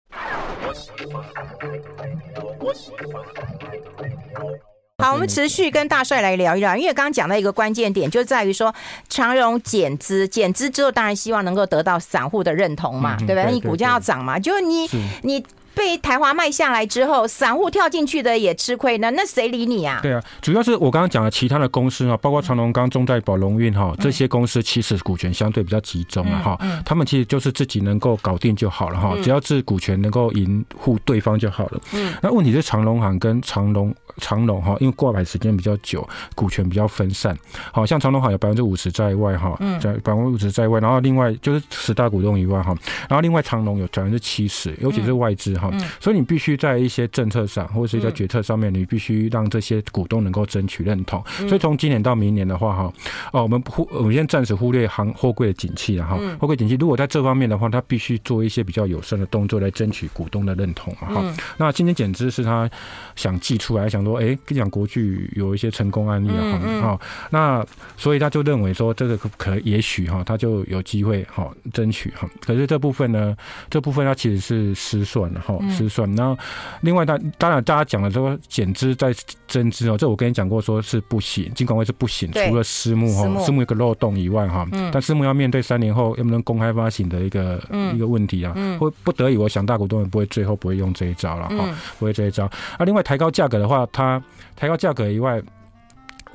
[4.97, 8.73] 好，我们持续跟大帅来聊一聊，因为刚刚讲到一个关键点，就在于说
[9.09, 13.51] 长荣减资，减资之后，当然希望能够得到散户的认同嘛，对不对？
[13.51, 14.61] 你股价要涨嘛，就是。
[14.61, 14.89] 你
[15.23, 15.45] 你
[15.75, 19.99] 被台华卖下来之后，散户跳进去的也吃亏呢，那谁理你啊？
[20.01, 26.57] 对啊，主要是我刚刚讲的其他的公司啊，包括长隆刚、中代保、龙运哈这些公司，其实股权相对比较集中了哈。
[26.85, 31.81] 他们其实就是自己能够搞定就好了哈，只要是股权能够赢护对方就好了。
[31.93, 33.93] 嗯，那问题是长隆行跟长隆。
[34.21, 37.37] 长隆哈，因为挂牌时间比较久，股权比较分散。
[37.73, 42.73] 好像长隆行有百分之五十在外哈，在百分之五十在外，然后另外就是十大股东以外哈，
[43.09, 45.64] 然后另外长隆有百分之七十，尤其是外资哈，
[45.99, 51.21] 所以你必须在一些政策上或者是在决策上面，你必须让这些股东能够争取认同。
[51.47, 52.93] 所以从今年到明年的话哈，
[53.33, 61.21] 哦，我们忽我们先暂时忽略行货柜的景气了哈，货柜景气如果在这方面的话，他必须做一些比较有声的动作来争取股东的认同哈。
[61.57, 62.69] 那今天简直是他
[63.17, 64.05] 想寄出来想。
[64.05, 67.01] 说哎，跟你讲国巨有一些成功案例啊，哈、
[67.31, 67.65] 那
[67.97, 72.29] 所以他就认为说这个可也许哈，他就有机会哈争取哈。
[72.39, 73.35] 可是这部分呢，
[73.67, 76.11] 这部分它其实是失算了哈，失算。
[76.15, 76.37] 然后
[76.81, 79.13] 另外，当当然大家讲了说减资再
[79.47, 87.61] 增资哦，这我跟你讲过说是不行，金管会是不行，除了私募哈，私募一个漏洞以外哈，但私募要面对三年后能不能公开发行的一个
[87.93, 92.45] 一个问题啊，会不得已，我想大股东也不会最后不会用这一招了哈，不会这一招。
[92.77, 93.87] 啊，另外抬高价格的话。
[93.91, 94.21] 它
[94.55, 95.41] 抬高价格以外，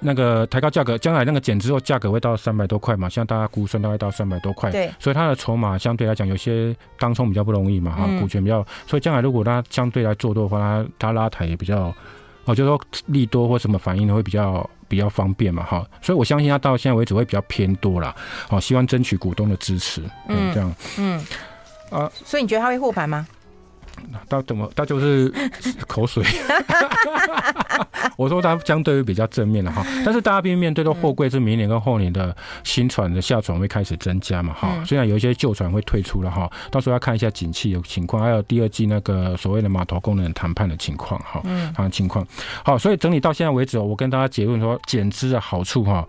[0.01, 3.09] 那个抬高价格，将来那个减之后价格会到三百多块嘛？
[3.09, 11.95] 像大家估算大概到三百多块，对，所以它的筹码相对来讲有些当冲比较不容易嘛，哈，股权比较，所以将来如果它相对来做多的话，它它拉抬也比较，
[12.45, 18.15] 哦，就是说利多或什么反应的会比较比较方便嘛，哈，所以我相信它到现在为止会比较偏多啦，
[18.49, 21.21] 好，希望争取股东的支持，嗯，这样，嗯，
[21.91, 23.27] 啊，所以你觉得它会护盘吗？
[24.29, 24.71] 他怎么？
[24.75, 25.33] 他就是
[25.87, 26.25] 口水。
[28.17, 32.35] 我说他相对于比较正面的哈，但是大家并面对的货柜是明年跟后年的
[32.65, 34.83] 新船的下船会开始增加嘛哈。
[34.85, 41.43] 虽然有一些旧船会退出了哈，到时候要看一下景气有情况，还有第二季那个所谓的码头功能谈判的情况哈，
[41.77, 42.27] 啊情况。
[42.63, 46.07] 好，所以整理到现在为止，我跟大家结论说，减资的好处哈，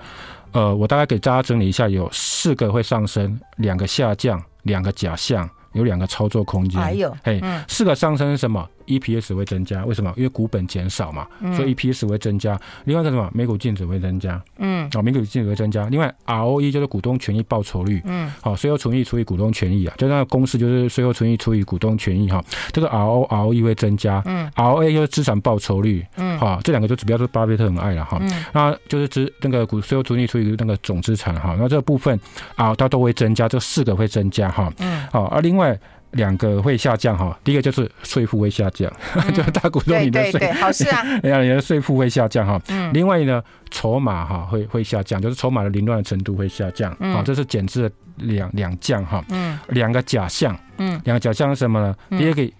[0.52, 5.50] 呃，我大概给大家整理一下，有四个会上升，两个下降，两个假象。
[5.74, 10.14] 有两个操作空间，还有，嘿，四个上升是什么？EPS 会增加，为什么？
[10.18, 12.60] 因为股本减少嘛，所以 EPS 会增加。
[12.86, 13.30] 另外一个什么？
[13.34, 15.86] 每股净值会增加，嗯，哦，每股净值会增加。
[15.90, 28.22] 另外，ROE 就是股东权益报酬率，嗯，好，税后纯益除以股东权益啊，就那个公式就是税后纯益除以股东权益哈，这个 RO ROE 会增加，嗯，ROA 就是资产报酬率，嗯，好，这两个就指标是巴菲特很爱了哈，
[28.54, 32.20] 那就是资那个股税后纯益除以那个总资产哈，那这个部分
[32.56, 35.80] 啊，它都会增加，这四个会增加哈，嗯，好，而另外。
[36.12, 42.62] 两个会下降哈，第一个就是税负会下降，嗯、 就是大股东你的税，好事啊， 你的税负会下降哈。
[42.68, 42.92] 嗯。
[42.94, 46.96] 另外呢，筹码哈会会下降，就是筹码的凌乱的程度会下降。
[47.00, 47.14] 嗯。
[47.14, 49.24] 好，这是减资的两两降哈。
[49.30, 49.58] 嗯。
[49.70, 50.58] 两个假象。
[50.78, 51.00] 嗯。
[51.06, 51.96] 两个假象是什么呢？
[52.18, 52.52] 第二个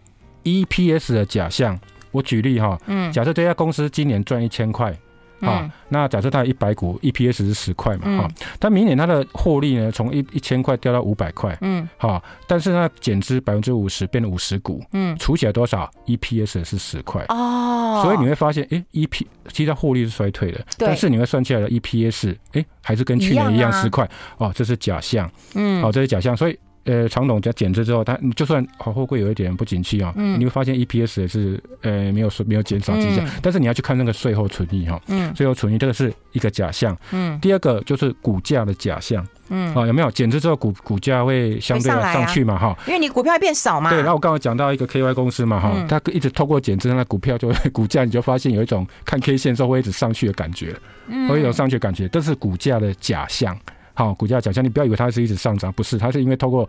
[0.44, 1.78] EPS 的假象，
[2.12, 2.78] 我举例哈。
[2.88, 3.12] 嗯。
[3.12, 4.96] 假设这家公司今年赚一千块。
[5.42, 8.28] 好，那假设它有一百股，EPS 是十块嘛，哈，
[8.60, 26.58] 但明年它的获利呢，从一一千块掉到五百块，嗯，好，但是它，减资百分之五十，变成五十股，嗯，除起来多少？EPS 是十块，哦，所以你会发现，哎，EP 其实它获利是衰退的，但是你会算起来的 EPS，哎，还是跟去年一样十块，哦，这是假象，嗯，哦，这是假象，所以。
[26.84, 40.10] 呃，长董在减资之后，它就算好货柜有一点不景气啊，嗯，你会发现 EPS 也是呃没有没有减少迹象，但是你要去看那个税后存益哈，嗯，税后存益这个是一个假象，嗯，第二个就是股价的假象，嗯，啊有没有？
[40.10, 50.76] 减资之后股股价会相对的上去嘛哈，因为你股票会变少嘛，对，然后我刚刚讲到一个 KY 公司嘛哈，它一直透过减资，那股票就会股价你就发现有一种看 K 线之后会一直上去的感觉，
[51.08, 53.56] 嗯，会有一种上去的感觉，这是股价的假象。
[53.94, 56.68] 好，股价假象，你不要以为它是一直上涨，不是，它是因为透过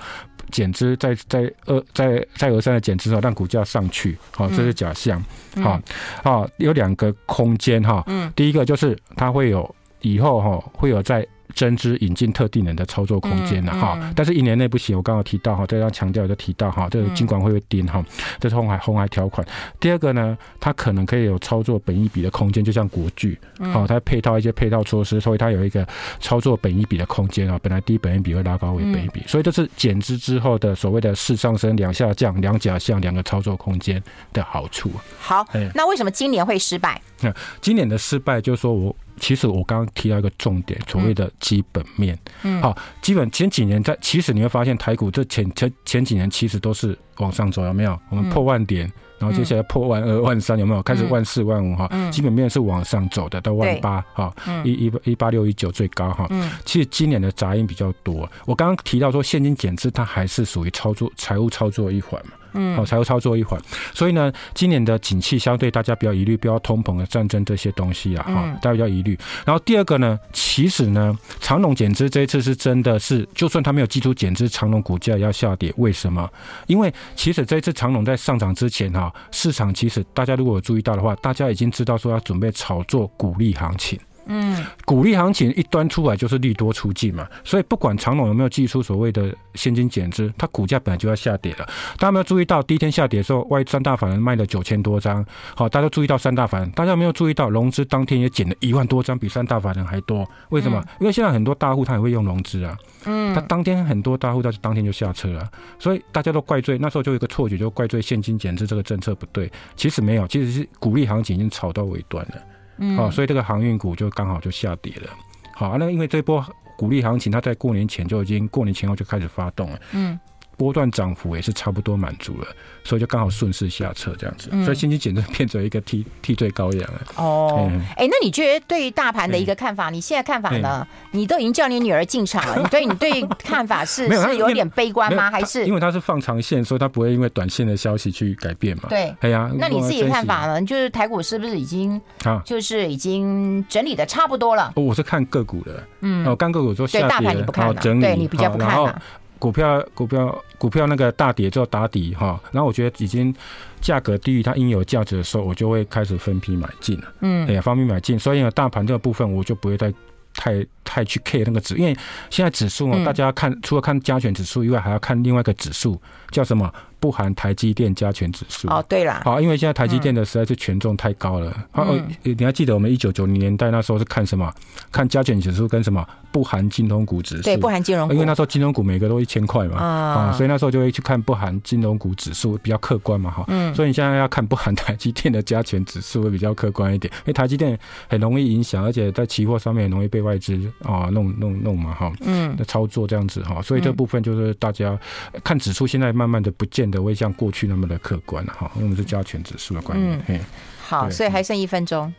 [0.50, 5.22] 减资，在在二在在俄三的减资啊，让股价上去，好，这是假象。
[5.56, 5.80] 好，
[6.22, 11.26] 好，有两个空间哈，嗯，第一个就是它会有以后哈会有在。
[11.55, 14.96] 增资引进特定人的操作空间了哈，但是一年内不行。
[14.96, 18.05] 我刚刚提到哈，再要强调就提到哈，这个金管会会盯哈，
[18.38, 19.46] 这是红海红海条款。
[19.80, 23.38] 第二个呢，它可能可以有操作本一笔的空间，就像国巨，
[23.72, 25.86] 好，它配套一些配套措施，所以它有一个
[26.20, 27.59] 操作本一笔的空间啊。
[27.62, 34.90] 本来低本一笔会拉高为本一比，所以这是减资之后的所谓的四上升两下降两假象两个操作空间的好处。
[35.18, 37.00] 好，那为什么今年会失败？
[37.20, 38.94] 那今年的失败就是说我。
[39.22, 47.96] 其实我刚刚提到一个重点，所谓的基本面，嗯，好，基本前几年在，其实你会发现台股这前前前几年其实都是往上走，有没有？
[48.10, 50.82] 我们破万点，然后接下来破万二、万三，有没有？
[50.82, 56.28] 开始万四、万五哈，基本面是往上走的，到万八哈，一一一八六一九最高哈。
[56.64, 58.28] 其实今年的杂音比较多。
[58.44, 62.32] 我刚刚提到说现金减资，它还是属于操作财务操作一环嘛。
[62.55, 63.61] 嗯，好，财务操作一环。
[63.94, 69.18] 所以呢，今年的景气相对大家比较疑虑，不要通膨的战争这些东西啊，哈，大家比较疑虑。
[69.44, 76.28] 然后第二个呢，其实呢，长荣减资这一次是真的是，就算它没有基础减资，长隆股价要下跌，为什么？
[76.66, 83.98] 因为其实这一次长隆在上涨之前哈，市场其实大家如果有注意到的话，大家已经知道说要准备炒作股利行情。
[84.26, 91.66] 嗯，股利行情一端出来就是利多出尽嘛，所以不管长隆有没有寄出所谓的现金减资，它股价本来就要下跌了。
[91.98, 95.24] 大家有没有注意到第一天下跌的时候，外三大法人卖了九千多张？
[95.56, 100.28] 好，大家注意到三大法人，大家有没有注意到融资当天也减了一万多张，比三大法人还多？
[100.50, 100.80] 为什么？
[100.80, 112.36] 嗯、因为现在很多大户他也会用融资啊，嗯，他当天很多大户他就当天就下车了，所以大家都怪罪那时候就有一个错觉，就怪罪现金减资这个政策不对，其实没有，其实是鼓励行情已经炒到尾端了。
[112.83, 115.09] 嗯，好，所以这个航运股就刚好就下跌了。
[115.55, 116.45] 好，那因为这波
[116.76, 119.78] 股利行情，它在过年前就已经过年前后就开始发动了。
[119.93, 120.18] 嗯。
[120.57, 122.46] 波段涨幅也是差不多满足了，
[122.84, 127.00] 所以就刚好顺势下车这样子，嗯、所以现金简直变成一个替替罪羔羊了。
[127.16, 130.86] 哦，哎、欸，那你觉得对于大盘的一个看法，欸、你现在看法呢？
[131.12, 135.30] 欸、你都已经叫你女儿进场了， 你对你对看法是 是有点悲观吗？
[135.30, 138.84] 还是因为它是放长线，所以它不会因为短线的消息去改变嘛？
[138.88, 140.62] 对，哎呀，那你自己的看法呢？
[140.62, 144.72] 就是台股是不是已经啊，就是已经整理的差不多了？
[144.76, 149.03] 哦，我是看个股的，嗯，哦，干个股做下跌，对大盘你不看了，对你比较不看了。
[149.43, 153.34] 股票股票股票那个大跌之后打底哈，然后我觉得已经
[153.80, 157.12] 价格低于它应有价值的时候，我就会开始分批买进了。
[157.22, 159.93] 嗯，哎呀，分批买进，所以呢，大盘这个部分我就不会再
[160.32, 161.97] 太太去 K 那个指，因为
[162.30, 166.01] 现在指数嘛，大家看除了看加权指数以外，还要看另外一个指数
[166.33, 166.72] 叫什么？
[166.99, 168.68] 不含台积电加权指数。
[168.68, 171.53] 哦，对了，好，因为现在台积电的实在是权重太高了。
[171.72, 174.53] 哦，你还记得我们一九九零年代那时候是看什么？
[174.93, 176.07] 看加权指数跟什么？
[176.30, 177.43] 不含金融股指数。
[177.43, 178.14] 对，不含金融股。
[178.14, 183.45] 因为那时候金融股每个都一千块嘛，啊，所以那时候就会去看不含金融股指数，比较客观嘛，哈。
[183.49, 183.74] 嗯。
[183.74, 187.76] 所以你现在要看不含台积电的加权指数会比较客观一点，因为台积电
[188.09, 192.12] 很容易影响，而且在期货上面很容易被外资啊弄弄弄嘛，哈。
[192.20, 192.57] 嗯。
[192.57, 194.97] 的操作这样子哈，所以这部分就是大家
[195.43, 200.22] 看指数现在慢慢慢的不见得会像过去那么的客观了哈，因为我们是加权指数的观念。
[200.28, 200.38] 嗯，
[200.86, 202.12] 好，所以还剩一分钟。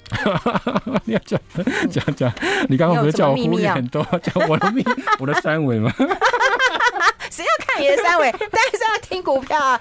[1.06, 1.40] 你要讲
[1.90, 2.34] 讲讲，
[2.68, 4.84] 你刚刚不是叫我忽略很多， 讲我的秘，
[5.20, 5.90] 我的三维吗？
[7.32, 8.30] 谁要看你的三围？
[8.32, 9.80] 但是要听股票啊。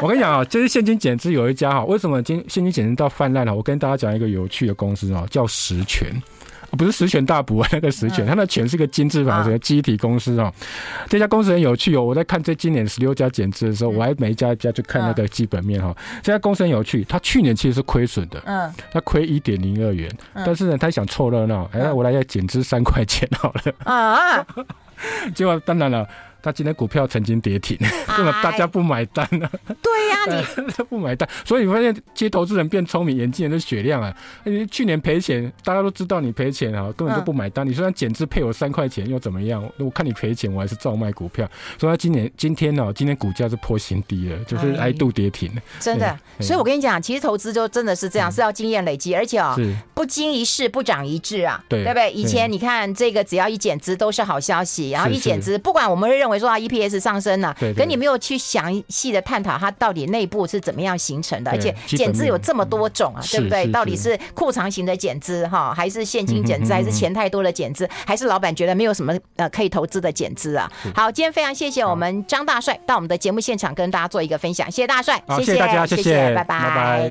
[0.00, 3.54] 我跟你讲啊，就是现金减资有一家哈，为什么今现金减资到泛滥了？
[3.54, 6.06] 我跟大家讲一个有趣的公司啊，叫十銓。
[6.74, 10.52] 不是十全大补啊，那个十全，他的全是个金字旁是个机体公司哦。
[11.08, 12.02] 这家公司很有趣哦。
[12.02, 15.94] 我在看这今年十六家减资的时候，我还每一家一家去看那个基本面哈。
[16.22, 24.46] 这家公司很有趣，它去年其实是亏损的，嗯，它亏一点零二元，但是呢，他想凑热闹，哎，我来要减资三块钱好了啊。
[25.34, 26.06] 结果当然了。
[26.44, 27.74] 他今天股票曾经跌停，
[28.14, 29.50] 根本大家不买单啊。
[29.80, 34.14] 对呀， 你不买单，所以你发现这些投资人变聪明，眼睛也是雪亮啊。
[34.44, 37.66] 你去年赔钱，大家都知道你赔钱啊，根本就不买单。
[37.66, 39.66] 你虽然减资配我三块钱又怎么样？
[39.78, 41.48] 我看你赔钱，我还是照卖股票。
[41.78, 45.50] 所以他今年今天呢，今天股价是破新低了，就是一度跌停。
[45.80, 49.56] 真的，所以我跟你讲，其实投资就真的是这样，是要经验累积，而且哦，
[49.94, 52.12] 不经一事不长一智啊，对不对？
[52.12, 56.33] 以前你看这个，只要一减资都是好消息，然后一减资，不管我们会认为。
[56.38, 63.66] 说啊，EPS 上升了，对，可你没有去详细的探讨它到底内部是怎么样形成的，而且减资有这么多种啊，对不对？
[63.68, 70.70] 到底是库藏型的减资哈，还是现金减资，还是钱太多的减资，还是老板觉得没有什么呃可以投资的减资啊？
[70.94, 77.02] 好，今天非常谢谢我们张大帅到我们的节目现场跟大家做一个分享，谢谢大帅，谢谢大家，谢谢，拜拜。